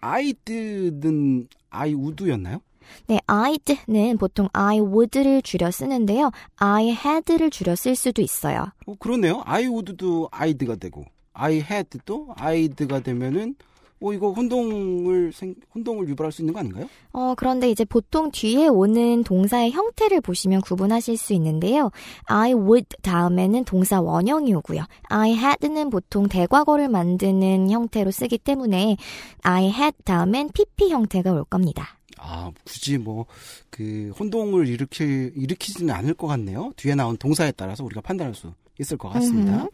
I 0.00 0.32
did는 0.44 1.48
I 1.70 1.94
would였나요? 1.94 2.60
네, 3.06 3.20
I'd는 3.26 4.18
보통 4.18 4.48
I 4.54 4.80
would를 4.80 5.42
줄여 5.42 5.70
쓰는데요. 5.70 6.30
I 6.56 6.88
had를 6.90 7.50
줄여 7.50 7.76
쓸 7.76 7.94
수도 7.94 8.22
있어요. 8.22 8.72
어, 8.86 8.94
그렇네요. 8.98 9.42
I 9.44 9.66
would도 9.66 10.30
I'd가 10.32 10.80
되고 10.80 11.04
I 11.34 11.56
had도 11.56 12.34
I'd가 12.36 13.04
되면은 13.04 13.56
어 14.00 14.12
이거 14.12 14.30
혼동을 14.32 15.32
생, 15.32 15.54
혼동을 15.74 16.08
유발할 16.08 16.32
수 16.32 16.42
있는 16.42 16.54
거 16.54 16.60
아닌가요? 16.60 16.88
어, 17.12 17.34
그런데 17.36 17.70
이제 17.70 17.84
보통 17.84 18.30
뒤에 18.30 18.68
오는 18.68 19.24
동사의 19.24 19.72
형태를 19.72 20.20
보시면 20.20 20.60
구분하실 20.60 21.16
수 21.16 21.32
있는데요. 21.34 21.90
I 22.26 22.52
would 22.54 22.86
다음에는 23.02 23.64
동사 23.64 24.00
원형이 24.00 24.54
오고요. 24.54 24.84
I 25.08 25.32
had는 25.32 25.90
보통 25.90 26.28
대과거를 26.28 26.88
만드는 26.88 27.70
형태로 27.70 28.10
쓰기 28.10 28.38
때문에 28.38 28.96
I 29.42 29.64
had 29.66 29.96
다음엔 30.04 30.50
PP 30.52 30.90
형태가 30.90 31.32
올 31.32 31.44
겁니다. 31.44 31.98
아 32.18 32.50
굳이 32.64 32.98
뭐 32.98 33.26
그 33.70 34.12
혼동을 34.18 34.66
일으키 34.66 35.30
일으키지는 35.36 35.94
않을 35.94 36.14
것 36.14 36.26
같네요. 36.26 36.72
뒤에 36.76 36.96
나온 36.96 37.16
동사에 37.16 37.52
따라서 37.52 37.84
우리가 37.84 38.00
판단할 38.00 38.34
수 38.34 38.52
있을 38.80 38.96
것 38.96 39.08
같습니다. 39.10 39.66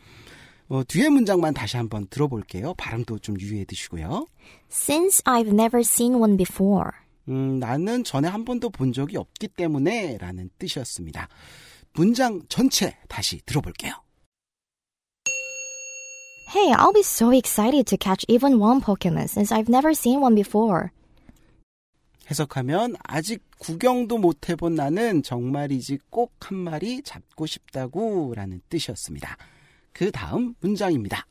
어, 0.69 0.83
뒤에 0.85 1.09
문장만 1.09 1.55
다시 1.55 1.77
한번 1.77 2.07
들어볼게요. 2.09 2.75
발음도 2.75 3.19
좀 3.19 3.39
유의해 3.39 3.65
두시고요. 3.65 4.27
Since 4.71 5.23
I've 5.25 5.49
never 5.53 5.81
seen 5.81 6.15
one 6.15 6.37
before. 6.37 6.91
음, 7.29 7.59
나는 7.59 8.05
전에 8.05 8.29
한 8.29 8.45
번도 8.45 8.71
본 8.71 8.93
적이 8.93 9.19
없기 9.19 9.49
때문에 9.49 10.19
라는 10.19 10.51
뜻이었습니다. 10.59 11.29
문장 11.95 12.43
전체 12.49 12.97
다시 13.09 13.41
들어볼게요. 13.47 13.93
Hey, 16.55 16.73
I'll 16.73 16.93
be 16.95 17.01
so 17.03 17.33
excited 17.33 17.85
to 17.87 17.97
catch 17.99 18.25
even 18.29 18.61
one 18.61 18.81
Pokemon 18.81 19.25
since 19.25 19.53
I've 19.53 19.69
never 19.69 19.91
seen 19.91 20.21
one 20.21 20.35
before. 20.35 20.89
해석하면 22.31 22.97
아직 23.03 23.43
구경도 23.59 24.17
못 24.19 24.49
해본 24.49 24.75
나는 24.77 25.23
정말이지 25.23 25.99
꼭 26.11 26.33
한 26.41 26.59
마리 26.59 27.03
잡고 27.03 27.47
싶다고 27.47 28.35
라는 28.35 28.61
뜻이었습니다. 28.69 29.37
그 29.95 30.11
다음 30.11 30.55
문장입니다. 30.61 31.27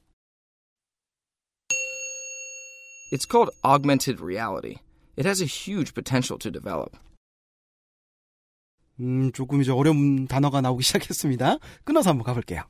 It's 3.11 3.29
called 3.29 3.51
augmented 3.63 4.23
reality. 4.23 4.77
It 5.17 5.27
has 5.27 5.41
a 5.43 5.47
huge 5.47 5.93
potential 5.93 6.39
to 6.39 6.51
develop. 6.51 6.97
음, 8.99 9.31
조금 9.33 9.61
이제 9.61 9.71
어려운 9.71 10.27
단어가 10.27 10.61
나오기 10.61 10.83
시작했습니다. 10.83 11.57
끊어서 11.83 12.09
한번 12.09 12.23
가볼게요. 12.23 12.63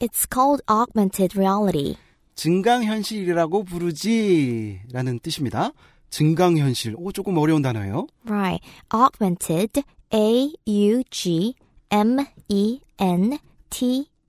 It's 0.00 0.26
called 0.30 0.62
augmented 0.68 1.38
reality. 1.38 1.96
증강현실이라고 2.34 3.64
부르지 3.64 4.80
라는 4.92 5.20
뜻입니다. 5.20 5.70
증강현실. 6.10 6.96
오, 6.98 7.12
조금 7.12 7.38
어려운 7.38 7.62
단어예요. 7.62 8.08
Right. 8.26 8.60
Augmented. 8.92 9.82
A 10.12 10.52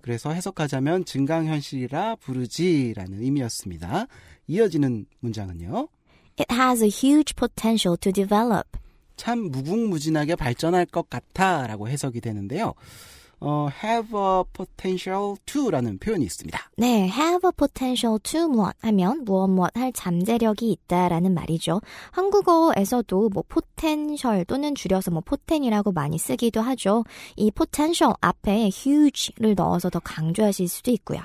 그래서 0.00 0.32
해석하자면 0.32 1.04
증강현실이라 1.04 2.16
부르지라는 2.16 3.22
의미였습니다. 3.22 4.06
이어지는 4.48 5.06
문장은요. 5.20 5.88
It 6.38 6.52
has 6.52 6.82
a 6.82 6.88
huge 6.88 7.34
potential 7.34 7.96
to 7.98 8.12
develop. 8.12 8.68
참 9.16 9.50
무궁무진하게 9.50 10.34
발전할 10.36 10.86
것 10.86 11.08
같아 11.08 11.66
라고 11.66 11.88
해석이 11.88 12.20
되는데요. 12.20 12.74
어, 13.44 13.68
have 13.82 14.16
a 14.18 14.44
potential 14.52 15.34
to라는 15.46 15.98
표현이 15.98 16.24
있습니다. 16.24 16.58
네, 16.76 17.08
have 17.08 17.40
a 17.44 17.50
potential 17.56 18.18
to 18.22 18.48
무엇 18.48 18.74
하면 18.82 19.24
무엇 19.24 19.48
무엇 19.48 19.76
할 19.76 19.92
잠재력이 19.92 20.70
있다라는 20.70 21.34
말이죠. 21.34 21.80
한국어에서도 22.12 23.28
뭐 23.30 23.42
potential 23.48 24.44
또는 24.44 24.74
줄여서 24.74 25.10
뭐 25.10 25.20
potent이라고 25.22 25.92
많이 25.92 26.18
쓰기도 26.18 26.60
하죠. 26.60 27.04
이 27.36 27.50
potential 27.50 28.14
앞에 28.20 28.70
huge를 28.72 29.54
넣어서 29.56 29.90
더 29.90 29.98
강조하실 29.98 30.68
수도 30.68 30.90
있고요. 30.92 31.20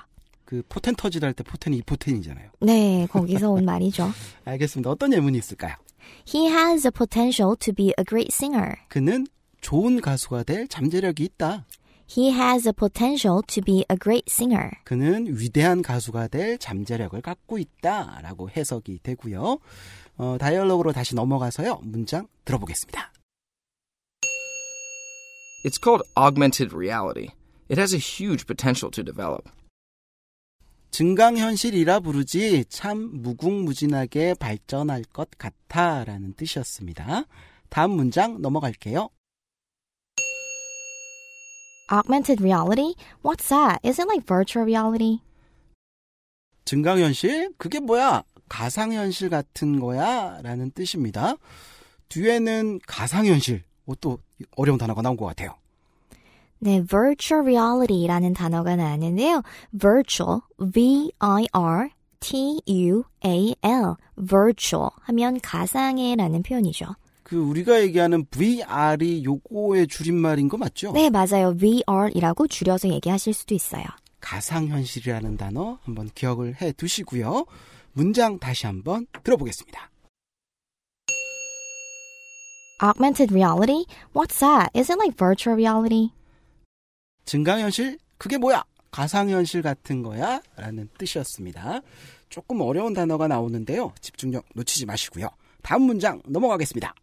그 0.46 0.64
포텐 0.70 0.96
터지다 0.96 1.28
할 1.28 1.34
때 1.34 1.44
포텐이 1.44 1.78
이 1.78 1.82
포텐이잖아요. 1.82 2.50
네, 2.62 3.06
거기서 3.12 3.52
온 3.52 3.66
말이죠. 3.66 4.10
알겠습니다. 4.46 4.90
어떤 4.90 5.14
예문이 5.14 5.38
있을까요? 5.38 5.76
He 6.26 6.48
has 6.48 6.84
the 6.84 6.92
potential 6.92 7.56
to 7.60 7.74
be 7.74 7.88
a 8.00 8.06
great 8.08 8.30
singer. 8.32 8.76
그는 8.88 9.28
좋은 9.62 10.00
가수가 10.00 10.44
될 10.44 10.68
잠재력이 10.68 11.24
있다. 11.26 11.66
He 12.10 12.32
has 12.32 12.64
the 12.64 12.74
potential 12.74 13.42
to 13.48 13.62
be 13.62 13.84
a 13.92 13.98
great 14.02 14.26
singer. 14.30 14.72
그는 14.86 15.28
위대한 15.28 15.82
가수가 15.82 16.30
될 16.30 16.58
잠재력을 16.58 17.20
갖고 17.22 17.58
있다. 17.58 18.22
라고 18.22 18.50
해석이 18.50 19.00
되고요. 19.04 19.60
어, 20.18 20.38
dialogue로 20.40 20.94
다시 20.94 21.16
넘어가서요. 21.16 21.82
문장 21.84 22.28
들어보겠습니다. 22.46 23.12
It's 25.66 25.82
called 25.84 26.08
augmented 26.18 26.74
reality. 26.74 27.36
It 27.70 27.78
has 27.80 27.94
a 27.94 28.00
huge 28.00 28.46
potential 28.46 28.90
to 28.92 29.04
develop. 29.04 29.50
증강현실이라 30.92 32.00
부르지 32.00 32.66
참 32.70 33.22
무궁무진하게 33.22 34.36
발전할 34.36 35.04
것 35.04 35.30
같아 35.38 36.06
라는 36.06 36.34
뜻이었습니다. 36.34 37.26
다음 37.70 37.92
문장 37.92 38.42
넘어갈게요. 38.42 39.10
Augmented 41.90 42.42
reality? 42.42 42.96
What's 43.22 43.48
that? 43.50 43.80
Is 43.84 44.00
it 44.00 44.08
like 44.08 44.26
virtual 44.26 44.66
reality? 44.66 45.22
증강현실? 46.66 47.54
그게 47.58 47.80
뭐야? 47.80 48.24
가상현실 48.50 49.30
같은 49.30 49.80
거야? 49.80 50.42
라는 50.42 50.72
뜻입니다. 50.72 51.36
뒤에는 52.10 52.80
가상현실. 52.86 53.64
어, 53.86 53.94
또 54.02 54.20
어려운 54.58 54.78
단어가 54.78 55.02
나온 55.02 55.16
것 55.16 55.26
같아요. 55.26 55.56
네, 56.60 56.84
virtual 56.84 57.44
reality라는 57.44 58.34
단어가 58.34 58.76
나왔는데요. 58.76 59.44
virtual, 59.80 60.42
V-I-R, 60.74 61.90
T-U-A-L, 62.20 63.96
virtual 64.28 64.90
하면 65.04 65.40
가상의라는 65.40 66.44
표현이죠. 66.44 66.88
그 67.28 67.36
우리가 67.36 67.82
얘기하는 67.82 68.24
VR이 68.28 69.26
요거의 69.26 69.88
줄임말인 69.88 70.48
거 70.48 70.56
맞죠? 70.56 70.94
네, 70.94 71.10
맞아요. 71.10 71.54
VR이라고 71.58 72.48
줄여서 72.48 72.88
얘기하실 72.88 73.34
수도 73.34 73.54
있어요. 73.54 73.84
가상현실이라는 74.22 75.36
단어 75.36 75.78
한번 75.84 76.10
기억을 76.16 76.56
해 76.62 76.72
두시고요. 76.72 77.46
문장 77.92 78.40
다시 78.40 78.66
한번 78.66 79.08
들어보겠습니다. 79.26 79.92
Augmented 82.82 83.34
reality? 83.34 83.84
What's 84.14 84.40
that? 84.40 84.70
Is 84.74 84.90
it 84.90 84.98
like 84.98 85.18
virtual 85.18 85.62
reality? 85.62 86.14
증강현실? 87.26 87.98
그게 88.18 88.38
뭐야? 88.38 88.64
가상현실 88.92 89.64
같은 89.64 90.02
거야? 90.02 90.40
라는 90.56 90.88
뜻이었습니다. 90.98 91.82
조금 92.30 92.62
어려운 92.62 92.94
단어가 92.94 93.28
나오는데요. 93.28 93.92
집중력 94.00 94.46
놓치지 94.56 94.86
마시고요. 94.86 95.28
다음 95.62 95.82
문장 95.82 96.22
넘어가겠습니다. 96.26 96.96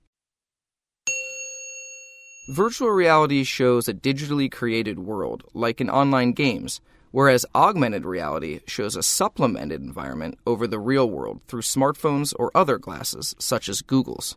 Virtual 2.49 2.89
reality 2.89 3.43
shows 3.43 3.87
a 3.87 3.93
digitally 3.93 4.51
created 4.51 4.97
world, 4.97 5.43
like 5.53 5.79
in 5.79 5.89
online 5.89 6.31
games, 6.33 6.81
whereas 7.11 7.45
augmented 7.53 8.05
reality 8.05 8.61
shows 8.65 8.95
a 8.95 9.03
supplemented 9.03 9.81
environment 9.81 10.37
over 10.47 10.65
the 10.65 10.79
real 10.79 11.09
world 11.09 11.41
through 11.47 11.61
smartphones 11.61 12.33
or 12.39 12.49
other 12.55 12.79
glasses, 12.79 13.35
such 13.39 13.69
as 13.69 13.81
Google's. 13.81 14.35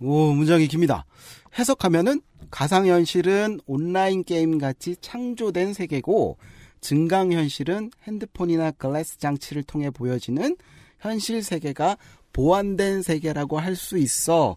오, 0.00 0.32
문장이 0.32 0.66
깁니다. 0.66 1.04
해석하면은 1.56 2.22
가상현실은 2.50 3.60
온라인 3.66 4.24
게임 4.24 4.58
같이 4.58 4.96
창조된 5.00 5.74
세계고 5.74 6.38
증강현실은 6.80 7.92
핸드폰이나 8.02 8.72
글래스 8.72 9.18
장치를 9.18 9.62
통해 9.62 9.90
보여지는 9.90 10.56
현실 10.98 11.44
세계가 11.44 11.98
보완된 12.32 13.02
세계라고 13.02 13.60
할 13.60 13.76
수 13.76 13.96
있어. 13.96 14.56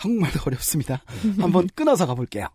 한국말도 0.00 0.40
어렵습니다. 0.46 1.02
한번 1.38 1.68
끊어서 1.74 2.06
가볼게요. 2.06 2.48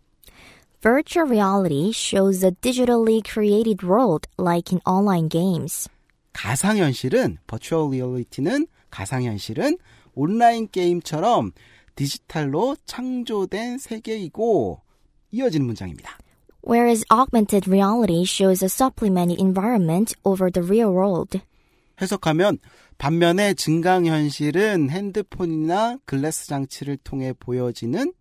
Virtual 0.82 1.30
reality 1.30 1.92
shows 1.92 2.44
a 2.44 2.52
digitally 2.62 3.22
created 3.24 3.86
world 3.86 4.28
like 4.38 4.74
in 4.74 4.82
online 4.86 5.30
games. 5.30 5.88
가상현실은, 6.34 7.38
버추얼 7.48 7.92
리얼리티는 7.92 8.68
가상현실은 8.90 9.78
온라인 10.16 10.68
게임처럼 10.70 11.52
디지털로 11.96 12.76
창조된 12.86 13.78
세계이고 13.78 14.82
이어지는 15.32 15.66
문장입니다. 15.66 16.18
Whereas 16.68 17.06
augmented 17.12 17.70
reality 17.70 18.24
shows 18.24 18.64
a 18.64 18.70
supplemented 18.70 19.40
environment 19.40 20.16
over 20.24 20.52
the 20.52 20.66
real 20.66 20.90
world. 20.90 21.40
해석하면 22.02 22.58
반면에 22.98 23.54
증강 23.54 24.06
현실은 24.06 24.90
핸드폰이나 24.90 25.98
글래스 26.06 26.48
장치를 26.48 26.98
통해 26.98 27.34
보여지는 27.34 28.14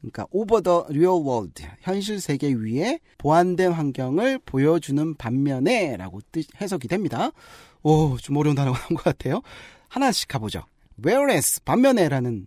그러니까 0.00 0.26
over 0.30 0.60
the 0.60 0.86
real 0.90 1.22
world 1.24 1.62
현실 1.80 2.20
세계 2.20 2.52
위에 2.52 3.00
보완된 3.18 3.72
환경을 3.72 4.38
보여주는 4.44 5.14
반면에라고 5.16 6.20
뜻 6.30 6.46
해석이 6.60 6.88
됩니다. 6.88 7.30
오, 7.82 8.16
좀 8.18 8.36
어려운 8.36 8.54
단어가 8.54 8.78
나온 8.78 8.96
것 8.96 9.04
같아요. 9.04 9.42
하나씩 9.88 10.28
가보죠. 10.28 10.62
whereas 11.04 11.60
반면에라는 11.64 12.46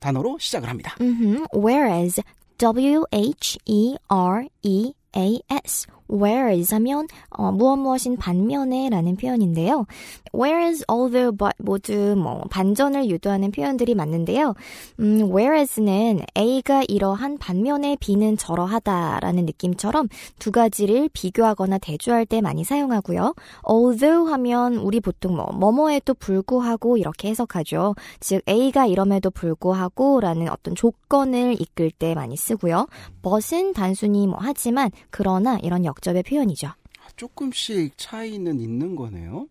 단어로 0.00 0.38
시작을 0.38 0.68
합니다. 0.68 0.94
Mm-hmm. 1.00 1.46
Whereas 1.52 2.22
W 2.58 3.04
H 3.12 3.58
E 3.66 3.96
R 4.08 4.46
E 4.62 4.92
A 5.16 5.40
S 5.50 5.86
whereas 6.10 6.74
하면 6.74 7.06
어, 7.30 7.52
무엇 7.52 7.76
무엇인 7.76 8.16
반면에라는 8.16 9.16
표현인데요. 9.16 9.86
whereas, 10.34 10.84
although, 10.90 11.36
but 11.36 11.54
모두 11.58 12.14
뭐 12.16 12.42
반전을 12.50 13.08
유도하는 13.10 13.50
표현들이 13.50 13.94
맞는데요. 13.94 14.54
음, 15.00 15.30
whereas는 15.30 16.20
A가 16.36 16.82
이러한 16.88 17.38
반면에 17.38 17.96
B는 18.00 18.36
저러하다라는 18.36 19.46
느낌처럼 19.46 20.08
두 20.38 20.50
가지를 20.50 21.08
비교하거나 21.12 21.78
대조할 21.78 22.26
때 22.26 22.40
많이 22.40 22.64
사용하고요. 22.64 23.34
although 23.68 24.30
하면 24.32 24.76
우리 24.76 25.00
보통 25.00 25.36
뭐 25.36 25.46
뭐뭐에도 25.52 26.14
불구하고 26.14 26.96
이렇게 26.96 27.28
해석하죠. 27.28 27.94
즉 28.20 28.42
A가 28.48 28.86
이럼에도 28.86 29.30
불구하고라는 29.30 30.48
어떤 30.48 30.74
조건을 30.74 31.60
이끌 31.60 31.90
때 31.90 32.14
많이 32.14 32.36
쓰고요. 32.36 32.86
but은 33.22 33.72
단순히 33.72 34.26
뭐 34.26 34.38
하지만 34.40 34.90
그러나 35.10 35.58
이런 35.62 35.84
역 35.84 35.97
접의 36.00 36.22
표현이죠. 36.22 36.68
조금씩 37.16 37.94
차이는 37.96 38.60
있는 38.60 38.96
거네요. 38.96 39.48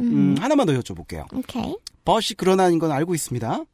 음, 0.00 0.36
하나만 0.38 0.66
더 0.66 0.72
여쭤볼게요. 0.72 1.26
오케이. 1.34 1.76
but이 2.04 2.36
그러나인 2.36 2.78
건 2.78 2.92
알고 2.92 3.14
있습니다. 3.14 3.64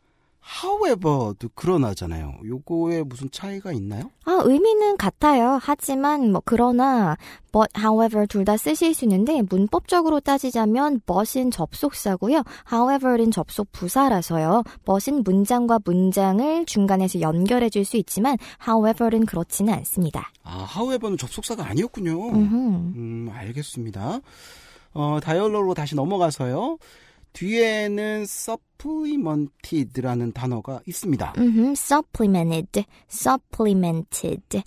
However도 0.46 1.48
그러나잖아요. 1.54 2.34
요거에 2.44 3.02
무슨 3.02 3.30
차이가 3.30 3.72
있나요? 3.72 4.10
아, 4.24 4.40
의미는 4.44 4.96
같아요. 4.98 5.58
하지만 5.62 6.30
뭐 6.32 6.42
그러나 6.44 7.16
but 7.50 7.68
however 7.78 8.26
둘 8.26 8.44
다 8.44 8.56
쓰실 8.58 8.92
수 8.94 9.04
있는데 9.06 9.40
문법적으로 9.48 10.20
따지자면 10.20 11.00
but은 11.06 11.50
접속사고요. 11.50 12.42
however는 12.70 13.30
접속 13.30 13.72
부사라서요. 13.72 14.62
but은 14.84 15.22
문장과 15.24 15.78
문장을 15.84 16.66
중간에서 16.66 17.20
연결해 17.20 17.70
줄 17.70 17.84
수 17.84 17.96
있지만 17.96 18.36
however는 18.66 19.24
그렇지는 19.26 19.72
않습니다. 19.74 20.30
아, 20.42 20.66
however는 20.76 21.16
접속사가 21.16 21.66
아니었군요. 21.66 22.28
음흠. 22.28 22.54
음, 22.96 23.30
알겠습니다. 23.32 24.20
어, 24.92 25.18
다이얼로로 25.22 25.74
다시 25.74 25.94
넘어가서요. 25.96 26.76
뒤에는 27.34 28.22
supplemented라는 28.22 30.32
단어가 30.32 30.80
있습니다. 30.86 31.34
음흠, 31.36 31.72
supplemented, 31.72 32.84
supplemented. 33.10 34.62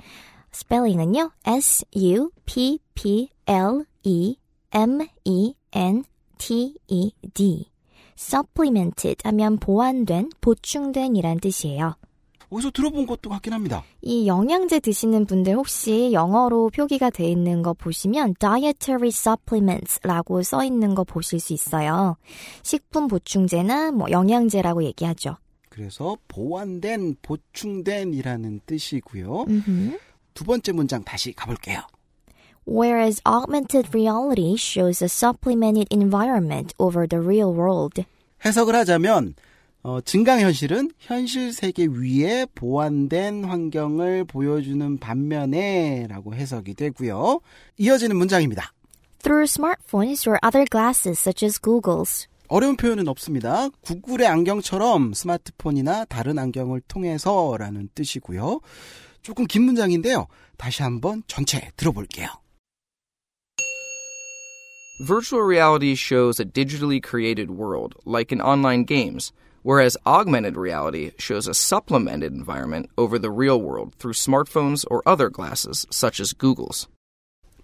스펠링은요, 0.52 1.32
S 1.46 1.86
U 1.96 2.30
P 2.46 2.80
P 2.94 3.30
L 3.48 3.86
E 4.04 4.36
M 4.72 5.08
E 5.24 5.54
N 5.72 6.04
T 6.38 6.76
E 6.88 7.12
D. 7.34 7.72
supplemented 8.18 9.18
하면 9.26 9.58
보완된, 9.58 10.30
보충된이란 10.42 11.40
뜻이에요. 11.40 11.96
어디서 12.50 12.72
들어본 12.72 13.08
것도 13.08 13.30
같긴 13.30 13.54
합니다. 13.54 13.84
이 14.02 14.28
영양제 14.28 14.80
드시는 14.80 15.26
분들 15.26 15.56
혹시 15.56 16.12
영어로 16.14 16.70
표기가 16.70 17.10
돼 17.10 17.28
있는 17.30 17.62
거 17.62 17.74
보시면 17.74 18.36
dietary 18.40 19.10
supplements라고 19.10 20.42
써 20.44 20.64
있는 20.64 20.96
거 20.96 21.04
보실 21.04 21.40
수 21.40 21.54
있어요. 21.54 22.18
식품 22.64 23.08
보충제나 23.08 23.92
뭐 23.92 24.10
영양제라고 24.10 24.84
얘기하죠. 24.84 25.38
그래서 25.70 26.18
보완된, 26.28 27.18
보충된이라는 27.22 28.62
뜻이고요. 28.66 29.46
음흠. 29.48 29.98
두 30.34 30.44
번째 30.44 30.72
문장 30.72 31.04
다시 31.04 31.34
가볼게요. 31.34 31.82
Whereas 32.66 33.22
augmented 33.26 33.90
reality 33.94 34.56
shows 34.56 35.04
a 35.04 35.08
supplemented 35.08 35.88
environment 35.92 36.74
over 36.80 37.08
the 37.08 37.24
real 37.24 37.52
world. 37.52 38.04
해석을 38.44 38.76
하자면 38.76 39.36
어, 39.88 40.02
증강현실은 40.02 40.92
현실 41.00 41.54
세계 41.54 41.86
위에 41.86 42.46
보완된 42.54 43.46
환경을 43.46 44.26
보여주는 44.26 44.98
반면에 44.98 46.08
라고 46.10 46.36
해석이 46.36 46.74
되고요. 46.74 47.40
이어지는 47.78 48.18
문장입니다. 48.18 48.74
Through 49.24 49.50
smartphones 49.50 50.28
or 50.28 50.38
other 50.46 50.66
glasses 50.70 51.18
such 51.18 51.46
as 51.46 51.62
Google's. 51.62 52.28
어려운 52.50 52.76
표현은 52.76 53.08
없습니다. 53.08 53.70
구글의 53.80 54.28
안경처럼 54.28 55.14
스마트폰이나 55.14 56.04
다른 56.04 56.38
안경을 56.38 56.82
통해서라는 56.90 57.88
뜻이고요. 57.96 58.60
조금 59.22 59.46
긴 59.46 59.64
문장인데요. 59.64 60.28
다시 60.58 60.84
한번 60.84 61.24
전체 61.28 61.72
들어볼게요. 61.78 62.28
Virtual 65.06 65.46
reality 65.46 65.94
shows 65.94 66.42
a 66.42 66.46
digitally 66.46 67.00
created 67.00 67.52
world, 67.52 67.96
like 68.06 68.36
in 68.36 68.42
online 68.42 68.86
games, 68.86 69.32
whereas 69.64 69.98
augmented 70.06 70.58
reality 70.58 71.12
shows 71.18 71.48
a 71.48 71.54
supplemented 71.54 72.34
environment 72.34 72.90
over 72.98 73.20
the 73.20 73.32
real 73.32 73.60
world 73.62 73.94
through 74.00 74.14
smartphones 74.14 74.86
or 74.90 75.02
other 75.06 75.30
glasses, 75.30 75.86
such 75.90 76.20
as 76.20 76.34
Google's. 76.34 76.88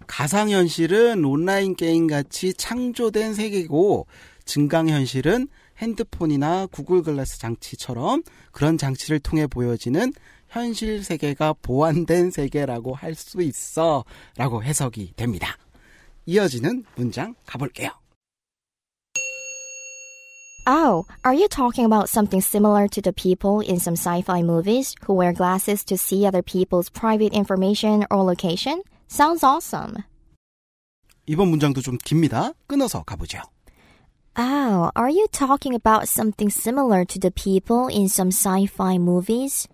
가상현실은 0.06 1.24
온라인 1.24 1.74
게임 1.76 2.06
같이 2.06 2.52
창조된 2.52 3.34
세계고 3.34 4.06
증강현실은 4.44 5.48
핸드폰이나 5.78 6.66
구글 6.66 7.02
글래스 7.02 7.38
장치처럼 7.38 8.22
그런 8.52 8.76
장치를 8.78 9.18
통해 9.20 9.46
보여지는 9.46 10.12
현실 10.48 11.02
세계가 11.02 11.54
보완된 11.62 12.30
세계라고 12.30 12.94
할 12.94 13.14
수 13.14 13.42
있어 13.42 14.04
라고 14.36 14.62
해석이 14.62 15.14
됩니다. 15.16 15.56
이어지는 16.26 16.84
문장 16.96 17.34
가볼게요. 17.46 17.90
Oh, 20.67 21.05
are 21.25 21.33
you 21.33 21.47
talking 21.47 21.85
about 21.85 22.09
something 22.09 22.41
similar 22.41 22.87
to 22.89 23.01
the 23.01 23.11
people 23.11 23.59
in 23.59 23.79
some 23.79 23.95
sci-fi 23.95 24.43
movies 24.43 24.93
who 25.05 25.13
wear 25.13 25.33
glasses 25.33 25.83
to 25.85 25.97
see 25.97 26.25
other 26.27 26.43
people's 26.43 26.89
private 26.89 27.33
information 27.33 28.05
or 28.11 28.23
location? 28.23 28.83
Sounds 29.07 29.43
awesome. 29.43 30.03
이번 31.25 31.49
문장도 31.49 31.81
좀 31.81 31.97
깁니다. 31.97 32.53
끊어서 32.67 33.03
가보죠. 33.03 33.41
Oh, 34.37 34.91
are 34.95 35.09
you 35.09 35.27
talking 35.31 35.73
about 35.73 36.07
something 36.07 36.49
similar 36.49 37.03
to 37.05 37.19
the 37.19 37.31
people 37.31 37.87
in 37.87 38.07
some 38.07 38.29
sci-fi 38.31 38.97
movies? 38.97 39.67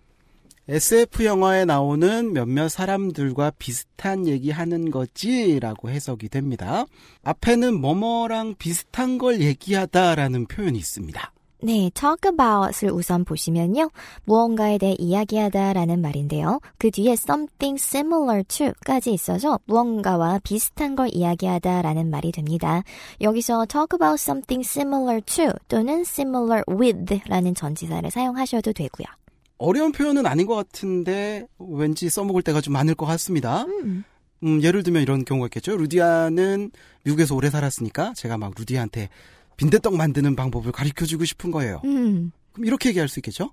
SF 0.70 1.24
영화에 1.24 1.64
나오는 1.64 2.32
몇몇 2.32 2.68
사람들과 2.68 3.50
비슷한 3.58 4.28
얘기하는 4.28 4.92
거지라고 4.92 5.90
해석이 5.90 6.28
됩니다. 6.28 6.84
앞에는 7.24 7.74
뭐뭐랑 7.80 8.54
비슷한 8.56 9.18
걸 9.18 9.40
얘기하다라는 9.40 10.46
표현이 10.46 10.78
있습니다. 10.78 11.32
네, 11.62 11.90
talk 11.92 12.30
about을 12.30 12.92
우선 12.92 13.24
보시면요. 13.24 13.90
무언가에 14.24 14.78
대해 14.78 14.94
이야기하다라는 14.96 16.00
말인데요. 16.00 16.60
그 16.78 16.92
뒤에 16.92 17.14
something 17.14 17.74
similar 17.82 18.44
to까지 18.44 19.12
있어서 19.12 19.58
무언가와 19.66 20.38
비슷한 20.44 20.94
걸 20.94 21.08
이야기하다라는 21.12 22.10
말이 22.10 22.30
됩니다. 22.30 22.84
여기서 23.20 23.66
talk 23.66 23.88
about 24.00 24.22
something 24.22 24.64
similar 24.64 25.20
to 25.22 25.52
또는 25.66 26.02
similar 26.02 26.62
with라는 26.70 27.56
전치사를 27.56 28.08
사용하셔도 28.08 28.72
되고요. 28.72 29.19
어려운 29.60 29.92
표현은 29.92 30.24
아닌 30.24 30.46
것 30.46 30.54
같은데 30.54 31.46
왠지 31.58 32.08
써먹을 32.08 32.42
때가 32.42 32.62
좀 32.62 32.72
많을 32.72 32.94
것 32.94 33.04
같습니다. 33.04 33.64
음. 33.64 34.04
음, 34.42 34.62
예를 34.62 34.82
들면 34.82 35.02
이런 35.02 35.26
경우가 35.26 35.48
있겠죠. 35.48 35.76
루디아는 35.76 36.70
미국에서 37.04 37.34
오래 37.34 37.50
살았으니까 37.50 38.14
제가 38.14 38.38
막 38.38 38.54
루디아한테 38.56 39.10
빈대떡 39.58 39.94
만드는 39.96 40.34
방법을 40.34 40.72
가르쳐주고 40.72 41.26
싶은 41.26 41.50
거예요. 41.50 41.82
음. 41.84 42.32
그럼 42.52 42.64
이렇게 42.64 42.88
얘기할 42.88 43.08
수 43.08 43.18
있겠죠? 43.18 43.50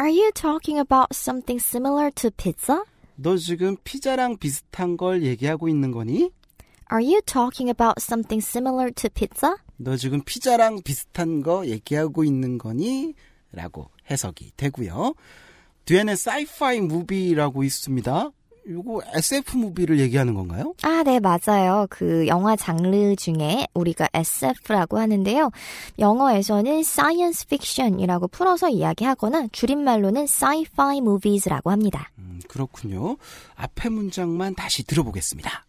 Are 0.00 0.10
you 0.10 0.32
talking 0.32 0.80
about 0.80 1.08
something 1.12 1.62
similar 1.62 2.10
to 2.12 2.30
pizza? 2.30 2.82
너 3.16 3.36
지금 3.36 3.76
피자랑 3.84 4.38
비슷한 4.38 4.96
걸 4.96 5.22
얘기하고 5.22 5.68
있는 5.68 5.90
거니? 5.90 6.30
Are 6.90 7.04
you 7.04 7.20
talking 7.26 7.68
about 7.68 7.96
something 8.00 8.42
similar 8.42 8.90
to 8.92 9.10
pizza? 9.12 9.56
너 9.76 9.98
지금 9.98 10.22
피자랑 10.24 10.80
비슷한 10.82 11.42
거 11.42 11.66
얘기하고 11.66 12.24
있는 12.24 12.56
거니? 12.56 13.12
라고 13.52 13.88
해석이 14.10 14.52
되고요. 14.56 15.14
뒤에는 15.84 16.12
sci-fi 16.12 16.78
movie라고 16.78 17.64
있습니다. 17.64 18.30
이거 18.68 19.00
SF 19.14 19.56
무비를 19.56 19.98
얘기하는 19.98 20.34
건가요? 20.34 20.74
아, 20.82 21.02
네, 21.02 21.20
맞아요. 21.20 21.86
그 21.88 22.26
영화 22.26 22.54
장르 22.54 23.16
중에 23.16 23.66
우리가 23.72 24.08
SF라고 24.12 24.98
하는데요. 24.98 25.50
영어에서는 25.98 26.80
science 26.80 27.46
fiction이라고 27.48 28.28
풀어서 28.28 28.68
이야기하거나 28.68 29.48
줄임말로는 29.52 30.24
sci-fi 30.24 30.98
movies라고 30.98 31.70
합니다. 31.70 32.10
음, 32.18 32.40
그렇군요. 32.46 33.16
앞에 33.54 33.88
문장만 33.88 34.54
다시 34.54 34.84
들어보겠습니다. 34.84 35.64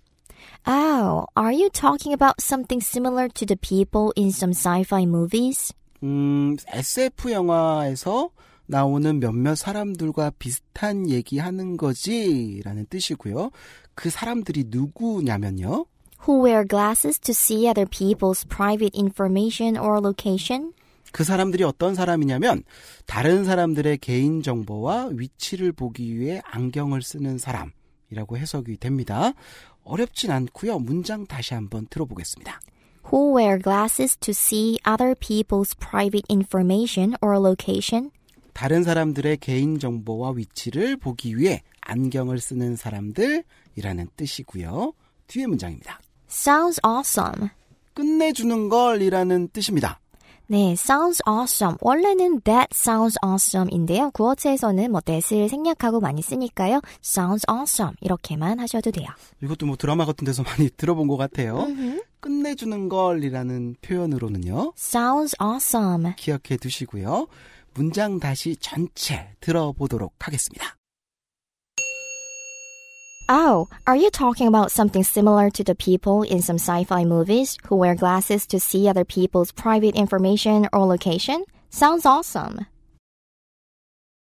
Oh, 0.67 1.25
are 1.37 1.53
you 1.53 1.69
talking 1.69 2.13
about 2.13 2.35
something 2.41 2.83
similar 2.83 3.29
to 3.29 3.45
the 3.45 3.55
people 3.55 4.11
in 4.17 4.27
some 4.27 4.51
sci-fi 4.51 5.03
movies? 5.03 5.73
음, 6.03 6.55
SF 6.67 7.31
영화에서 7.31 8.29
나오는 8.65 9.19
몇몇 9.19 9.55
사람들과 9.55 10.31
비슷한 10.37 11.09
얘기하는 11.09 11.75
거지 11.75 12.61
라는 12.63 12.85
뜻이고요. 12.89 13.49
그 13.95 14.09
사람들이 14.09 14.65
누구냐면요. 14.67 15.85
Who 16.27 16.45
wear 16.45 16.67
glasses 16.67 17.19
to 17.19 17.31
see 17.31 17.67
other 17.67 17.89
people's 17.89 18.47
private 18.47 18.95
information 18.95 19.77
or 19.77 19.97
location? 19.97 20.73
그 21.11 21.23
사람들이 21.23 21.63
어떤 21.63 21.95
사람이냐면 21.95 22.63
다른 23.07 23.43
사람들의 23.43 23.97
개인 23.97 24.43
정보와 24.43 25.09
위치를 25.13 25.71
보기 25.71 26.19
위해 26.19 26.41
안경을 26.45 27.01
쓰는 27.01 27.39
사람이라고 27.39 28.37
해석이 28.37 28.77
됩니다. 28.77 29.33
어렵진 29.83 30.29
않고요. 30.29 30.77
문장 30.77 31.25
다시 31.25 31.55
한번 31.55 31.87
들어보겠습니다. 31.89 32.59
Who 33.11 33.33
wear 33.33 33.57
glasses 33.57 34.15
to 34.17 34.33
see 34.33 34.77
other 34.85 35.15
people's 35.15 35.73
private 35.79 36.25
information 36.29 37.15
or 37.21 37.39
location? 37.39 38.11
다른 38.53 38.83
사람들의 38.83 39.37
개인 39.37 39.79
정보와 39.79 40.33
위치를 40.35 40.97
보기 40.97 41.35
위해 41.37 41.63
안경을 41.81 42.39
쓰는 42.39 42.75
사람들이라는 42.75 44.09
뜻이고요. 44.15 44.93
뒤에 45.25 45.47
문장입니다. 45.47 45.99
Sounds 46.29 46.79
awesome. 46.85 47.49
끝내주는 47.95 48.69
걸이라는 48.69 49.49
뜻입니다. 49.53 49.99
네, 50.51 50.71
sounds 50.73 51.21
awesome. 51.27 51.77
원래는 51.79 52.41
that 52.41 52.69
sounds 52.73 53.19
awesome인데요. 53.23 54.09
구어체에서는 54.11 54.91
뭐 54.91 54.99
that을 54.99 55.47
생략하고 55.47 55.99
많이 55.99 56.23
쓰니까요. 56.23 56.81
sounds 57.03 57.45
awesome 57.47 57.95
이렇게만 58.01 58.59
하셔도 58.59 58.89
돼요. 58.89 59.07
이것도 59.43 59.67
뭐 59.67 59.75
드라마 59.75 60.05
같은 60.05 60.25
데서 60.25 60.41
많이 60.41 60.69
들어본 60.75 61.07
것 61.07 61.17
같아요. 61.17 61.67
끝내주는 62.19 62.89
걸이라는 62.89 63.75
표현으로는요. 63.83 64.73
sounds 64.75 65.35
awesome. 65.39 66.13
기억해 66.17 66.57
두시고요. 66.59 67.27
문장 67.75 68.19
다시 68.19 68.55
전체 68.57 69.29
들어보도록 69.41 70.15
하겠습니다. 70.17 70.78
Oh, 73.31 73.69
are 73.85 73.95
you 73.95 74.09
talking 74.09 74.47
about 74.47 74.71
something 74.71 75.03
similar 75.03 75.51
to 75.51 75.63
the 75.63 75.75
people 75.75 76.23
in 76.23 76.41
some 76.41 76.57
sci-fi 76.57 77.05
movies 77.05 77.57
who 77.67 77.75
wear 77.75 77.93
glasses 77.93 78.47
to 78.47 78.59
see 78.59 78.89
other 78.89 79.05
people's 79.05 79.51
private 79.51 79.93
information 79.95 80.67
or 80.73 80.87
location? 80.87 81.45
Sounds 81.69 82.07
awesome. 82.07 82.65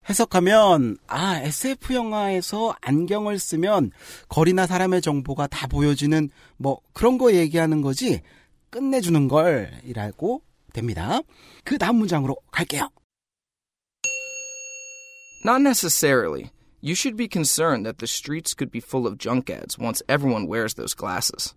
해석하면 0.09 0.99
아 1.07 1.39
SF 1.41 1.95
영화에서 1.95 2.75
안경을 2.81 3.39
쓰면 3.39 3.93
거리나 4.29 4.67
사람의 4.67 5.03
정보가 5.03 5.47
다 5.47 5.69
보여지는 5.69 6.31
뭐 6.57 6.81
그런 6.93 7.17
거 7.17 7.33
얘기하는 7.33 7.83
거지 7.83 8.23
끝내주는 8.71 9.29
걸이라고 9.29 10.43
됩니다. 10.73 11.21
그 11.65 11.79
다음 11.79 11.97
문장으로 11.97 12.37
갈게요. 12.51 12.89
Not 15.45 15.61
necessarily. 15.61 16.51
You 16.87 16.95
should 16.95 17.17
be 17.17 17.27
concerned 17.27 17.85
that 17.85 17.99
the 17.99 18.07
streets 18.07 18.55
could 18.55 18.71
be 18.71 18.79
full 18.79 19.09
of 19.09 19.19
junk 19.19 19.51
ads 19.51 19.77
once 19.77 20.03
everyone 20.09 20.47
wears 20.47 20.75
those 20.75 20.95
glasses. 20.95 21.53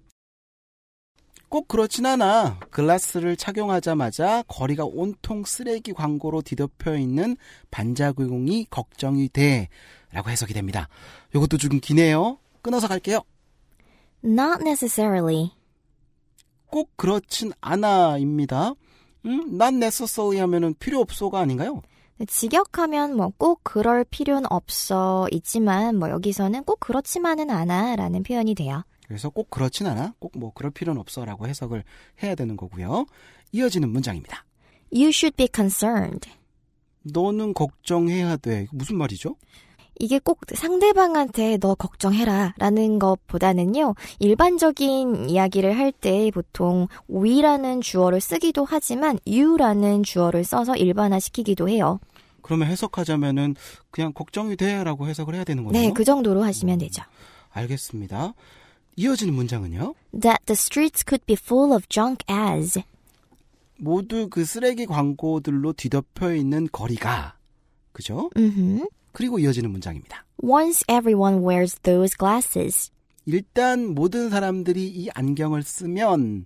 꼭 1.50 1.68
그렇진 1.68 2.08
않아. 2.08 2.58
글라스를 2.72 3.38
착용하자마자 3.38 4.44
거리가 4.48 4.86
온통 4.86 5.44
쓰레기 5.46 5.94
광고로 5.94 6.42
뒤덮여 6.42 6.98
있는 6.98 7.38
반자굴공이 7.70 8.68
걱정이 8.72 9.30
돼. 9.30 9.68
라고 10.12 10.32
해석이 10.32 10.52
됩니다. 10.56 10.90
이것도 11.36 11.58
좀 11.58 11.80
기네요. 11.80 12.40
끊어서 12.64 12.88
갈게요. 12.88 13.22
Not 14.24 14.62
necessarily. 14.62 15.52
꼭 16.72 16.98
그렇진 16.98 17.52
않아입니다. 17.62 18.74
음, 19.26 19.62
not 19.62 19.76
necessary 19.76 20.40
하면은 20.40 20.74
필요 20.80 21.00
없어가 21.00 21.40
아닌가요? 21.40 21.84
직역하면 22.28 23.16
뭐 23.16 23.30
꼭 23.38 23.62
그럴 23.64 24.04
필요는 24.04 24.52
없어 24.52 25.28
있지만 25.32 25.98
뭐 25.98 26.10
여기서는 26.10 26.64
꼭 26.66 26.80
그렇지만은 26.80 27.50
않아 27.50 27.96
라는 27.96 28.24
표현이 28.24 28.56
돼요. 28.56 28.84
그래서 29.08 29.30
꼭 29.30 29.50
그렇진 29.50 29.88
않아. 29.88 30.14
꼭 30.20 30.32
뭐 30.36 30.52
그럴 30.54 30.72
필요는 30.72 31.00
없어라고 31.00 31.48
해석을 31.48 31.84
해야 32.24 32.36
되는 32.36 32.56
거고요. 32.58 33.06
이어지는 33.52 33.90
문장입니다. 33.90 34.46
You 34.92 35.10
should 35.10 35.36
be 35.38 35.48
concerned. 35.54 36.30
너는 37.04 37.54
걱정해야 37.54 38.38
돼. 38.38 38.68
무슨 38.72 38.98
말이죠? 38.98 39.36
이게 40.00 40.18
꼭 40.18 40.40
상대방한테 40.54 41.58
너 41.58 41.76
걱정해라 41.76 42.54
라는 42.58 43.00
것보다는요, 43.00 43.96
일반적인 44.20 45.30
이야기를 45.30 45.78
할 45.78 45.92
때 45.92 46.32
보통 46.34 46.88
we라는 47.10 47.82
주어를 47.82 48.22
쓰기도 48.22 48.64
하지만 48.64 49.20
you라는 49.28 50.04
주어를 50.04 50.46
써서 50.46 50.76
일반화시키기도 50.76 51.68
해요. 51.68 52.00
그러면 52.42 52.70
해석하자면은 52.70 53.56
그냥 53.92 54.14
걱정이 54.14 54.56
돼라고 54.56 55.08
해석을 55.08 55.36
해야 55.36 55.44
되는 55.44 55.64
거네요. 55.66 55.82
네, 55.82 55.94
그 55.94 56.06
정도로 56.06 56.44
하시면 56.44 56.80
되죠. 56.80 57.04
알겠습니다. 57.52 58.34
이어지는 58.96 59.34
문장은요. 59.34 59.94
That 60.12 60.46
the 60.46 60.54
streets 60.56 61.04
could 61.06 61.26
be 61.26 61.36
full 61.40 61.74
of 61.74 61.86
junk 61.90 62.24
as. 62.34 62.82
모두 63.78 64.30
그 64.30 64.46
쓰레기 64.46 64.86
광고들로 64.86 65.74
뒤덮여 65.74 66.34
있는 66.36 66.70
거리가 66.72 67.36
그죠? 67.92 68.30
음흠. 68.38 68.88
그리고 69.20 69.38
이어지는 69.38 69.70
문장입니다. 69.72 70.24
Once 70.42 70.82
everyone 70.90 71.46
wears 71.46 71.78
those 71.82 72.16
glasses. 72.18 72.90
일단 73.26 73.94
모든 73.94 74.30
사람들이 74.30 74.88
이 74.88 75.10
안경을 75.14 75.62
쓰면 75.62 76.46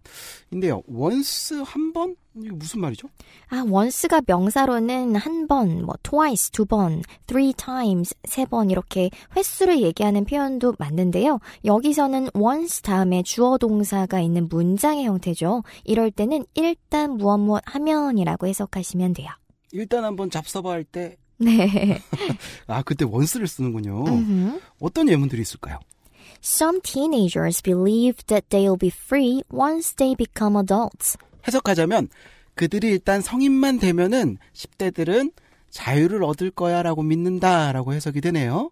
인데요. 0.51 0.81
once 0.87 1.55
한 1.63 1.93
번? 1.93 2.15
이게 2.35 2.49
무슨 2.51 2.81
말이죠? 2.81 3.07
아, 3.49 3.63
once가 3.69 4.23
명사로는 4.25 5.15
한 5.15 5.47
번, 5.47 5.83
뭐 5.85 5.93
twice 6.01 6.49
두 6.51 6.65
번, 6.65 7.03
three 7.27 7.53
times 7.53 8.15
세 8.27 8.45
번 8.45 8.71
이렇게 8.71 9.11
횟수를 9.35 9.83
얘기하는 9.83 10.25
표현도 10.25 10.73
맞는데요. 10.79 11.39
여기서는 11.63 12.29
once 12.33 12.81
다음에 12.81 13.21
주어 13.21 13.59
동사가 13.59 14.19
있는 14.19 14.49
문장의 14.49 15.05
형태죠. 15.05 15.61
이럴 15.83 16.09
때는 16.09 16.43
일단 16.55 17.17
무엇 17.17 17.37
무엇 17.37 17.61
하면이라고 17.67 18.47
해석하시면 18.47 19.13
돼요. 19.13 19.29
일단 19.71 20.03
한번 20.03 20.31
잡서봐 20.31 20.71
할 20.71 20.83
때 20.83 21.17
네. 21.43 21.99
아, 22.67 22.81
그때 22.83 23.05
원스를 23.05 23.47
쓰는군요. 23.47 24.05
음흠. 24.05 24.59
어떤 24.79 25.09
예문들이 25.09 25.41
있을까요? 25.41 25.79
Some 26.43 26.81
teenagers 26.81 27.61
believe 27.61 28.23
that 28.27 28.47
they'll 28.49 28.77
be 28.77 28.91
free 28.93 29.43
once 29.51 29.95
they 29.95 30.15
become 30.15 30.57
adults. 30.57 31.17
해석하자면 31.47 32.09
그들이 32.55 32.89
일단 32.89 33.21
성인만 33.21 33.79
되면은 33.79 34.37
10대들은 34.53 35.31
자유를 35.69 36.23
얻을 36.23 36.51
거야라고 36.51 37.01
믿는다라고 37.01 37.93
해석이 37.93 38.21
되네요. 38.21 38.71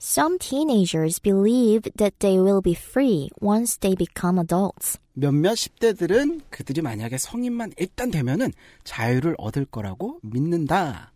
Some 0.00 0.38
teenagers 0.38 1.20
believe 1.20 1.90
that 1.96 2.16
they 2.20 2.38
will 2.40 2.62
be 2.62 2.74
free 2.74 3.28
once 3.42 3.78
they 3.78 3.96
become 3.96 4.38
adults. 4.38 4.98
몇몇 5.12 5.54
10대들은 5.54 6.42
그들이 6.50 6.80
만약에 6.82 7.18
성인만 7.18 7.72
일단 7.76 8.10
되면은 8.10 8.52
자유를 8.84 9.34
얻을 9.38 9.64
거라고 9.64 10.20
믿는다. 10.22 11.12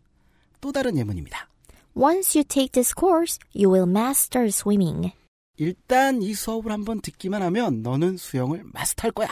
또 0.63 0.73
다른 0.73 0.97
예문입니다. 0.97 1.49
Once 1.95 2.39
you 2.39 2.45
take 2.45 2.71
this 2.71 2.95
course, 2.99 3.39
you 3.55 3.71
will 3.71 3.87
master 3.91 4.47
swimming. 4.47 5.13
일단 5.59 6.23
이 6.23 6.33
수업을 6.33 6.73
한번 6.73 7.03
듣기만 7.03 7.43
하면 7.43 7.83
너는 7.83 8.17
수영을 8.17 8.63
마스터할 8.65 9.13
거야. 9.13 9.29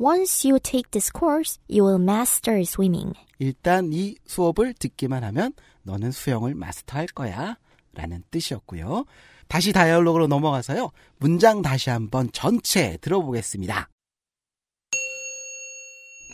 Once 0.00 0.50
you 0.50 0.58
take 0.58 0.90
this 0.90 1.12
course, 1.16 1.60
you 1.70 1.86
will 1.86 2.02
master 2.02 2.58
swimming. 2.62 3.12
일단 3.38 3.92
이 3.92 4.16
수업을 4.26 4.74
듣기만 4.74 5.22
하면 5.22 5.52
너는 5.82 6.10
수영을 6.10 6.54
마스터할 6.54 7.06
거야. 7.06 7.56
라는 7.94 8.24
뜻이었고요. 8.30 9.04
다시 9.46 9.72
다이얼로그로 9.72 10.26
넘어가서요. 10.26 10.90
문장 11.18 11.60
다시 11.60 11.90
한번 11.90 12.32
전체 12.32 12.96
들어보겠습니다. 13.02 13.88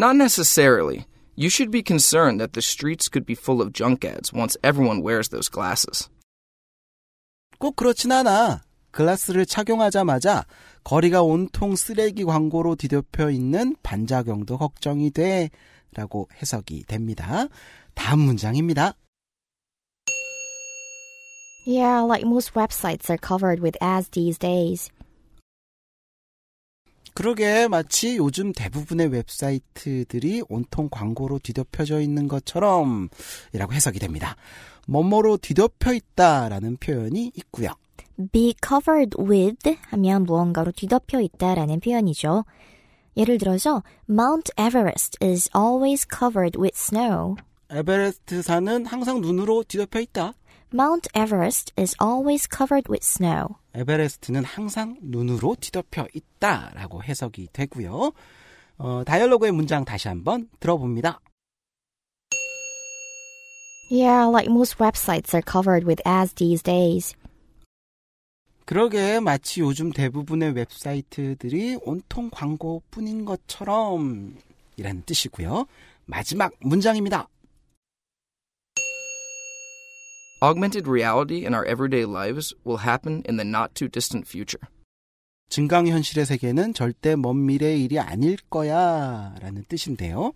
Not 0.01 0.15
necessarily. 0.17 1.05
You 1.38 1.50
should 1.50 1.72
be 1.72 1.82
concerned 1.82 2.40
that 2.40 2.54
the 2.54 2.62
streets 2.62 3.10
could 3.10 3.26
be 3.26 3.34
full 3.34 3.62
of 3.62 3.74
junk 3.74 4.06
ads 4.06 4.32
once 4.32 4.56
everyone 4.64 5.02
wears 5.02 5.30
those 5.30 5.50
glasses. 5.50 6.10
꼭 7.60 7.76
그렇진 7.76 8.12
않아. 8.12 8.62
글라스를 8.92 9.46
착용하자마자 9.48 10.46
거리가 10.84 11.24
온통 11.24 11.76
쓰레기 11.76 12.24
광고로 12.24 12.76
뒤덮여 12.76 13.32
있는 13.32 13.76
반작용도 13.82 14.58
걱정이 14.58 15.12
돼. 15.12 15.50
라고 15.96 16.28
해석이 16.42 16.84
됩니다. 16.84 17.48
다음 17.96 18.20
문장입니다. 18.20 18.94
Yeah, 21.66 22.02
like 22.02 22.26
most 22.26 22.54
websites 22.56 23.10
are 23.10 23.18
covered 23.18 23.62
with 23.62 23.78
ads 23.82 24.10
these 24.10 24.38
days. 24.38 24.92
그러게 27.19 27.67
마치 27.67 28.17
요즘 28.17 28.53
대부분의 28.53 29.09
웹사이트들이 29.09 30.45
온통 30.49 30.89
광고로 30.89 31.41
뒤덮여져 31.41 32.01
있는 32.01 32.29
것처럼 32.29 33.09
이라고 33.53 33.73
해석이 33.73 33.99
됩니다. 33.99 34.37
뭐뭐로 34.87 35.39
뒤덮여 35.39 35.95
있다라는 35.95 36.77
표현이 36.77 37.33
있고요. 37.35 37.71
be 38.31 38.55
covered 38.65 39.17
with 39.21 39.77
하면 39.89 40.27
무언가로 40.27 40.71
뒤덮여 40.71 41.21
있다라는 41.21 41.81
표현이죠. 41.81 42.45
예를 43.17 43.39
들어서 43.39 43.83
Mount 44.09 44.53
Everest 44.57 45.19
is 45.21 45.51
always 45.57 46.07
covered 46.09 46.57
with 46.57 46.79
snow. 46.79 47.35
에베레스트 47.69 48.43
산은 48.43 48.87
항상 48.87 49.21
눈으로 49.21 49.65
뒤덮여 49.65 49.99
있다. 49.99 50.35
Mount 50.71 51.09
Everest 51.15 51.73
is 51.79 51.97
always 51.99 52.47
covered 52.47 52.91
with 52.91 53.03
snow. 53.03 53.57
에베레스트는 53.75 54.45
항상 54.45 54.99
눈으로 55.01 55.57
뒤덮여 55.59 56.09
있다라고 56.13 57.03
해석이 57.03 57.49
되고요. 57.55 58.13
어, 58.77 59.03
다이얼로그의 59.07 59.53
문장 59.53 59.87
다시 59.87 60.09
한번 60.09 60.51
들어봅니다. 60.61 61.21
Yeah, 63.91 64.29
like 64.29 64.51
most 64.51 64.77
websites 64.79 65.33
are 65.33 65.43
covered 65.43 65.87
with 65.87 66.03
ads 66.07 66.35
these 66.35 66.63
days. 66.63 67.15
그러게 68.67 69.21
마치 69.21 69.63
요즘 69.63 69.91
대부분의 69.91 70.53
웹사이트들이 70.53 71.79
온통 71.83 72.29
광고뿐인 72.31 73.25
것처럼 73.25 74.37
이라는 74.77 75.03
뜻이고요. 75.07 75.65
마지막 76.05 76.53
문장입니다. 76.61 77.27
Augmented 80.41 80.87
reality 80.87 81.45
in 81.45 81.53
our 81.53 81.65
everyday 81.65 82.05
lives 82.05 82.55
will 82.65 82.79
happen 82.79 83.23
in 83.29 83.37
the 83.37 83.45
not 83.45 83.75
too 83.75 83.89
distant 83.89 84.29
future. 84.29 84.61
증강 85.51 85.89
현실의 85.89 86.27
세계는 86.27 86.75
절대 86.75 87.17
먼 87.17 87.45
미래의 87.45 87.83
일이 87.83 87.99
아닐 87.99 88.37
거야 88.49 89.35
라는 89.41 89.65
뜻인데요. 89.69 90.33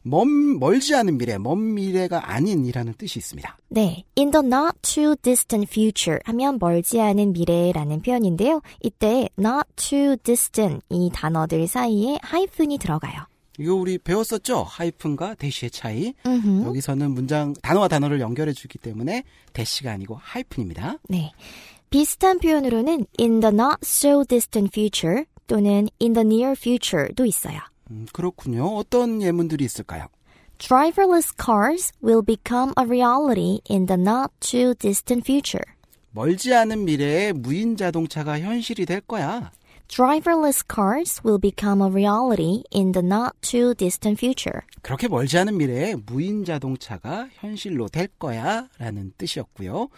먼, 0.00 0.58
멀지 0.58 0.94
않은 0.94 1.18
미래, 1.18 1.36
먼 1.36 1.74
미래가 1.74 2.32
아닌이라는 2.32 2.94
뜻이 2.96 3.18
있습니다. 3.18 3.58
네, 3.68 4.04
in 4.16 4.30
the 4.30 4.46
not 4.46 4.78
too 4.80 5.16
distant 5.20 5.68
future 5.70 6.20
하면 6.24 6.58
멀지 6.58 7.00
않은 7.00 7.34
미래라는 7.34 8.00
표현인데요. 8.00 8.62
이때 8.82 9.28
not 9.38 9.66
too 9.76 10.16
distant 10.22 10.80
이 10.88 11.10
단어들 11.12 11.66
사이에 11.66 12.18
하이픈이 12.22 12.78
들어가요. 12.78 13.26
이거 13.58 13.74
우리 13.74 13.98
배웠었죠? 13.98 14.64
하이픈과 14.64 15.34
대시의 15.34 15.70
차이. 15.70 16.14
음흠. 16.26 16.66
여기서는 16.66 17.10
문장, 17.12 17.54
단어와 17.62 17.88
단어를 17.88 18.20
연결해 18.20 18.52
주기 18.52 18.78
때문에 18.78 19.24
대시가 19.52 19.92
아니고 19.92 20.18
하이픈입니다. 20.20 20.98
네. 21.08 21.32
비슷한 21.90 22.38
표현으로는 22.38 23.06
in 23.18 23.40
the 23.40 23.54
not 23.54 23.78
so 23.84 24.24
distant 24.24 24.70
future 24.72 25.24
또는 25.46 25.88
in 26.00 26.12
the 26.12 26.26
near 26.26 26.52
future도 26.52 27.24
있어요. 27.24 27.60
음, 27.90 28.06
그렇군요. 28.12 28.66
어떤 28.76 29.22
예문들이 29.22 29.64
있을까요? 29.64 30.06
Driverless 30.58 31.32
cars 31.38 31.92
will 32.02 32.24
become 32.24 32.72
a 32.78 32.84
reality 32.84 33.60
in 33.70 33.86
the 33.86 34.00
not 34.00 34.32
too 34.40 34.74
distant 34.74 35.24
future. 35.24 35.64
멀지 36.10 36.54
않은 36.54 36.84
미래에 36.86 37.32
무인 37.32 37.76
자동차가 37.76 38.40
현실이 38.40 38.86
될 38.86 39.00
거야. 39.02 39.52
Driverless 39.88 40.62
cars 40.66 41.20
will 41.24 41.38
become 41.38 41.80
a 41.80 41.88
reality 41.88 42.64
in 42.70 42.92
the 42.92 43.02
not 43.02 43.34
too 43.40 43.74
distant 43.74 44.18
future. 44.18 44.62
그렇게 44.82 45.08
멀지 45.08 45.38
않은 45.38 45.56
미래에 45.56 45.94
무인 46.06 46.44
자동차가 46.44 47.28
현실로 47.34 47.88
될 47.88 48.08
거야 48.18 48.68
라는 48.78 49.12
뜻이었고요. 49.16 49.88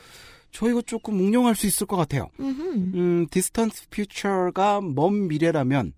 저 0.52 0.68
이거 0.68 0.82
조금 0.82 1.18
응용할 1.18 1.54
수 1.54 1.66
있을 1.66 1.86
것 1.86 1.96
같아요. 1.96 2.28
음, 2.40 3.26
distant 3.30 3.88
future가 3.90 4.80
먼 4.80 5.28
미래라면 5.28 5.92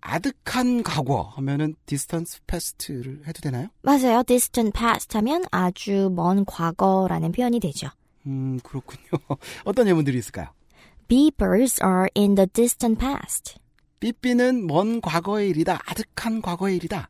아득한 0.00 0.82
과거 0.82 1.22
하면은 1.36 1.74
distant 1.86 2.40
past를 2.46 3.22
해도 3.26 3.40
되나요? 3.40 3.68
맞아요. 3.82 4.22
distant 4.24 4.72
past 4.78 5.16
하면 5.16 5.44
아주 5.50 6.10
먼 6.14 6.44
과거라는 6.44 7.32
표현이 7.32 7.60
되죠. 7.60 7.88
음, 8.26 8.58
그렇군요. 8.62 9.02
어떤 9.64 9.86
예문들이 9.88 10.18
있을까요? 10.18 10.48
Beepers 11.08 11.80
are 11.82 12.10
in 12.14 12.34
the 12.34 12.46
distant 12.46 13.00
past. 13.00 13.56
삐삐는 13.98 14.66
먼 14.66 15.00
과거의 15.00 15.48
일이다. 15.48 15.80
아득한 15.86 16.42
과거의 16.42 16.76
일이다. 16.76 17.08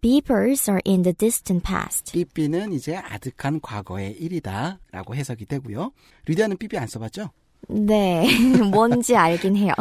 Beepers 0.00 0.68
are 0.68 0.80
in 0.84 1.02
the 1.02 1.14
distant 1.14 1.64
past. 1.64 2.12
삐삐는 2.12 2.72
이제 2.72 2.96
아득한 2.96 3.60
과거의 3.60 4.14
일이다. 4.14 4.80
라고 4.90 5.14
해석이 5.14 5.46
되고요. 5.46 5.92
리디아는 6.26 6.56
삐삐 6.56 6.76
안 6.76 6.88
써봤죠? 6.88 7.30
네, 7.68 8.26
뭔지 8.72 9.14
알긴 9.14 9.54
해요. 9.54 9.72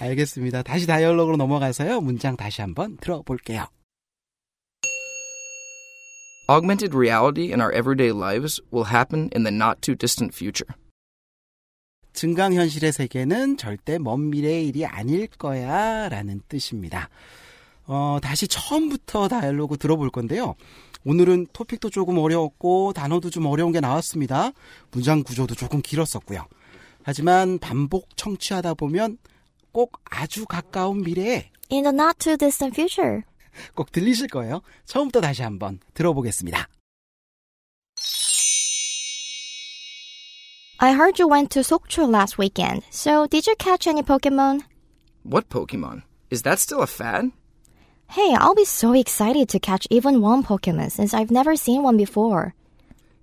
알겠습니다. 0.00 0.62
다시 0.62 0.86
다이얼로그로 0.86 1.38
넘어가서요. 1.38 2.02
문장 2.02 2.36
다시 2.36 2.60
한번 2.60 2.98
들어볼게요. 2.98 3.68
Augmented 6.50 6.94
reality 6.94 7.52
in 7.52 7.62
our 7.62 7.72
everyday 7.72 8.12
lives 8.12 8.60
will 8.70 8.92
happen 8.92 9.30
in 9.34 9.44
the 9.44 9.54
not 9.54 9.80
too 9.80 9.96
distant 9.96 10.36
future. 10.36 10.76
증강현실의 12.18 12.90
세계는 12.90 13.58
절대 13.58 13.96
먼 13.96 14.30
미래의 14.30 14.66
일이 14.66 14.84
아닐 14.84 15.28
거야 15.28 16.08
라는 16.08 16.42
뜻입니다. 16.48 17.10
어, 17.86 18.18
다시 18.20 18.48
처음부터 18.48 19.28
다이얼로그 19.28 19.78
들어볼 19.78 20.10
건데요. 20.10 20.56
오늘은 21.04 21.46
토픽도 21.52 21.90
조금 21.90 22.18
어려웠고 22.18 22.92
단어도 22.92 23.30
좀 23.30 23.46
어려운 23.46 23.70
게 23.70 23.78
나왔습니다. 23.78 24.50
문장 24.90 25.22
구조도 25.22 25.54
조금 25.54 25.80
길었었고요. 25.80 26.44
하지만 27.04 27.60
반복 27.60 28.08
청취하다 28.16 28.74
보면 28.74 29.18
꼭 29.70 30.00
아주 30.04 30.44
가까운 30.44 31.02
미래에 31.02 31.52
In 31.70 31.84
the 31.84 31.94
not 31.94 32.18
too 32.18 32.36
distant 32.36 32.74
future. 32.74 33.22
꼭 33.76 33.92
들리실 33.92 34.26
거예요. 34.26 34.60
처음부터 34.86 35.20
다시 35.20 35.44
한번 35.44 35.78
들어보겠습니다. 35.94 36.66
I 40.80 40.92
heard 40.92 41.18
you 41.18 41.26
went 41.26 41.50
to 41.50 41.60
Sokcho 41.60 42.08
last 42.08 42.38
weekend. 42.38 42.84
So, 42.90 43.26
did 43.26 43.48
you 43.48 43.56
catch 43.56 43.88
any 43.88 44.04
Pokemon? 44.04 44.62
What 45.24 45.48
Pokemon? 45.48 46.04
Is 46.30 46.42
that 46.42 46.60
still 46.60 46.82
a 46.82 46.86
fad? 46.86 47.32
Hey, 48.10 48.32
I'll 48.38 48.54
be 48.54 48.64
so 48.64 48.92
excited 48.92 49.48
to 49.48 49.58
catch 49.58 49.88
even 49.90 50.20
one 50.20 50.44
Pokemon 50.44 50.92
since 50.92 51.12
I've 51.12 51.32
never 51.32 51.56
seen 51.56 51.82
one 51.82 51.96
before. 51.96 52.54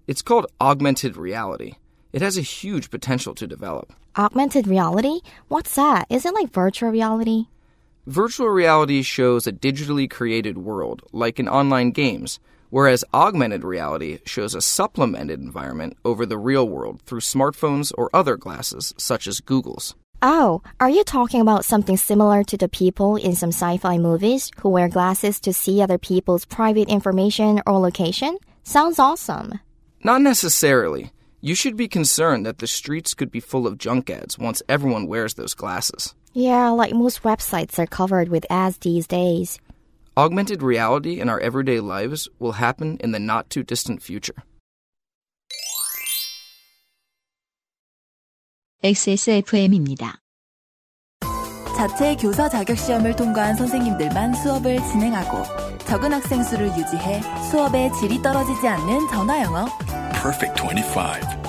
It's 0.06 0.22
called 0.22 0.48
augmented 0.60 1.16
reality. 1.16 1.76
It 2.12 2.22
has 2.22 2.38
a 2.38 2.42
huge 2.42 2.92
potential 2.92 3.34
to 3.36 3.48
develop. 3.48 3.94
Augmented 4.18 4.68
reality? 4.68 5.22
What's 5.48 5.76
that? 5.76 6.08
Is 6.10 6.26
it 6.26 6.34
like 6.34 6.52
virtual 6.52 6.90
reality? 6.90 7.46
Virtual 8.06 8.50
reality 8.50 9.02
shows 9.02 9.48
a 9.48 9.54
digitally 9.54 10.10
created 10.10 10.58
world, 10.58 11.04
like 11.14 11.40
in 11.40 11.48
online 11.48 11.92
games, 11.92 12.38
whereas 12.76 13.06
augmented 13.14 13.64
reality 13.64 14.20
shows 14.26 14.54
a 14.54 14.60
supplemented 14.60 15.40
environment 15.40 15.96
over 16.04 16.26
the 16.26 16.38
real 16.38 16.68
world 16.68 17.02
through 17.06 17.22
smartphones 17.22 17.94
or 17.98 18.10
other 18.14 18.36
glasses, 18.36 18.94
such 18.98 19.28
as 19.28 19.40
Google's. 19.40 19.96
Oh, 20.22 20.62
are 20.82 20.90
you 20.90 21.06
talking 21.06 21.40
about 21.40 21.64
something 21.64 21.96
similar 21.96 22.44
to 22.44 22.58
the 22.58 22.68
people 22.68 23.16
in 23.16 23.34
some 23.34 23.54
sci 23.54 23.78
fi 23.78 23.98
movies 23.98 24.52
who 24.60 24.68
wear 24.68 24.90
glasses 24.90 25.40
to 25.40 25.54
see 25.54 25.82
other 25.82 25.98
people's 25.98 26.44
private 26.44 26.90
information 26.90 27.62
or 27.66 27.80
location? 27.80 28.38
Sounds 28.64 29.00
awesome. 29.00 29.60
Not 30.04 30.22
necessarily. 30.22 31.14
You 31.40 31.56
should 31.56 31.78
be 31.78 31.88
concerned 31.88 32.46
that 32.46 32.58
the 32.58 32.68
streets 32.68 33.14
could 33.14 33.32
be 33.32 33.40
full 33.40 33.68
of 33.68 33.78
junk 33.78 34.10
ads 34.10 34.38
once 34.38 34.62
everyone 34.68 35.08
wears 35.08 35.36
those 35.36 35.54
glasses. 35.54 36.14
Yeah, 36.34 36.68
like 36.72 36.94
most 36.94 37.24
websites 37.24 37.80
are 37.80 37.88
covered 37.88 38.28
with 38.28 38.46
ads 38.50 38.80
these 38.80 39.08
days. 39.08 39.60
Augmented 40.17 40.63
reality 40.63 41.21
in 41.21 41.29
our 41.29 41.41
everyday 41.41 41.81
lives 41.81 42.29
will 42.39 42.53
happen 42.53 42.99
in 43.03 43.13
the 43.13 43.21
not 43.21 43.49
too 43.49 43.63
distant 43.63 44.03
future. 44.03 44.37
XSFM입니다. 48.83 50.21
자체 51.77 52.15
교사 52.17 52.49
자격 52.49 52.77
시험을 52.77 53.17
통과한 53.17 53.55
선생님들만 53.57 54.35
수업을 54.35 54.77
진행하고 54.85 55.43
적은 55.87 56.13
학생 56.13 56.43
수를 56.43 56.69
유지해 56.69 57.21
수업의 57.51 57.91
질이 57.95 58.23
떨어지지 58.23 58.69
않는 58.69 59.09
전화 59.09 59.43
영어. 59.43 59.67
Perfect 60.23 60.63
25. 60.63 61.44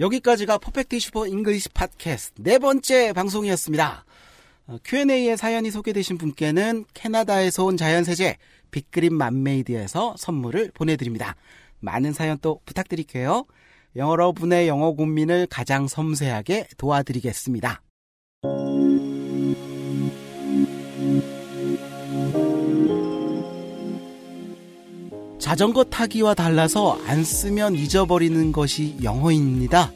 여기까지가 0.00 0.58
Perfect 0.58 0.96
25 0.96 1.26
English 1.26 1.68
팟캐스트 1.70 2.42
네 2.42 2.58
번째 2.58 3.12
방송이었습니다. 3.12 4.04
어, 4.66 4.78
Q&A에 4.84 5.36
사연이 5.36 5.70
소개되신 5.70 6.18
분께는 6.18 6.84
캐나다에서 6.94 7.64
온 7.64 7.76
자연세제 7.76 8.38
빅그린 8.70 9.14
맘메이드에서 9.14 10.16
선물을 10.18 10.72
보내드립니다. 10.74 11.36
많은 11.80 12.12
사연 12.12 12.38
또 12.40 12.60
부탁드릴게요. 12.64 13.44
여러분의 13.94 14.66
영어 14.66 14.92
고민을 14.92 15.46
가장 15.48 15.86
섬세하게 15.86 16.68
도와드리겠습니다. 16.76 17.82
자전거 25.44 25.84
타기와 25.84 26.32
달라서 26.32 26.98
안 27.06 27.22
쓰면 27.22 27.74
잊어버리는 27.74 28.50
것이 28.50 28.96
영어입니다. 29.02 29.92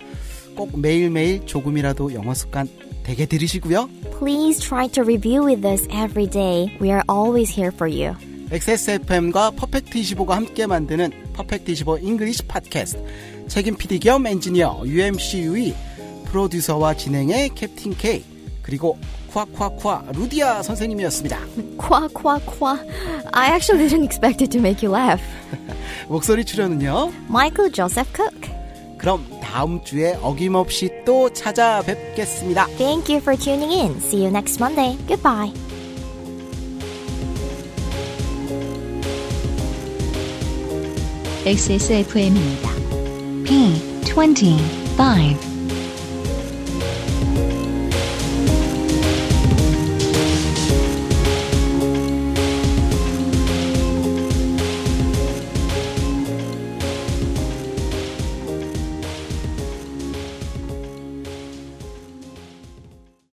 꼭 0.54 0.78
매일매일 0.78 1.46
조금이라도 1.46 2.12
영어 2.12 2.34
습관 2.34 2.68
되게 3.02 3.24
들으시고요. 3.24 3.88
Please 4.18 4.60
try 4.60 4.86
to 4.90 5.02
review 5.02 5.46
with 5.46 5.66
us 5.66 5.88
every 5.88 6.28
day. 6.28 6.66
We 6.82 6.90
are 6.90 7.00
always 7.10 7.50
here 7.50 7.72
for 7.74 7.90
you. 7.90 8.14
XSFM과 8.52 9.52
Perfect 9.52 9.98
25가 9.98 10.32
함께 10.32 10.66
만드는 10.66 11.32
Perfect 11.32 11.70
25 11.70 12.00
English 12.00 12.42
팟캐스트 12.42 13.02
책임 13.48 13.78
PD 13.78 14.00
겸 14.00 14.26
엔지니어 14.26 14.82
UMC 14.84 15.38
유이 15.44 15.74
프로듀서와 16.26 16.94
진행의 16.94 17.54
Captain 17.54 17.96
K 17.96 18.22
그리고 18.60 18.98
콰콰콰 19.32 20.12
루디아 20.14 20.62
선생님이었습니다. 20.62 21.38
콰콰콰. 21.78 22.86
I 23.32 23.50
actually 23.50 23.88
didn't 23.88 24.04
expect 24.04 24.42
it 24.42 24.50
to 24.50 24.60
make 24.60 24.86
you 24.86 24.94
laugh. 24.94 25.22
목소리 26.08 26.44
출연은요? 26.44 27.12
Michael 27.28 27.72
Joseph 27.72 28.10
Cook. 28.14 28.50
그럼 28.98 29.24
다음 29.40 29.82
주에 29.84 30.18
어김없이 30.22 30.90
또 31.06 31.32
찾아뵙겠습니다. 31.32 32.66
Thank 32.78 33.14
you 33.14 33.20
for 33.20 33.36
tuning 33.36 33.72
in. 33.72 33.96
See 33.98 34.24
you 34.24 34.28
next 34.28 34.60
Monday. 34.60 34.96
Goodbye. 35.06 35.52
XSFM입니다. 41.46 42.68
P25 43.44 45.57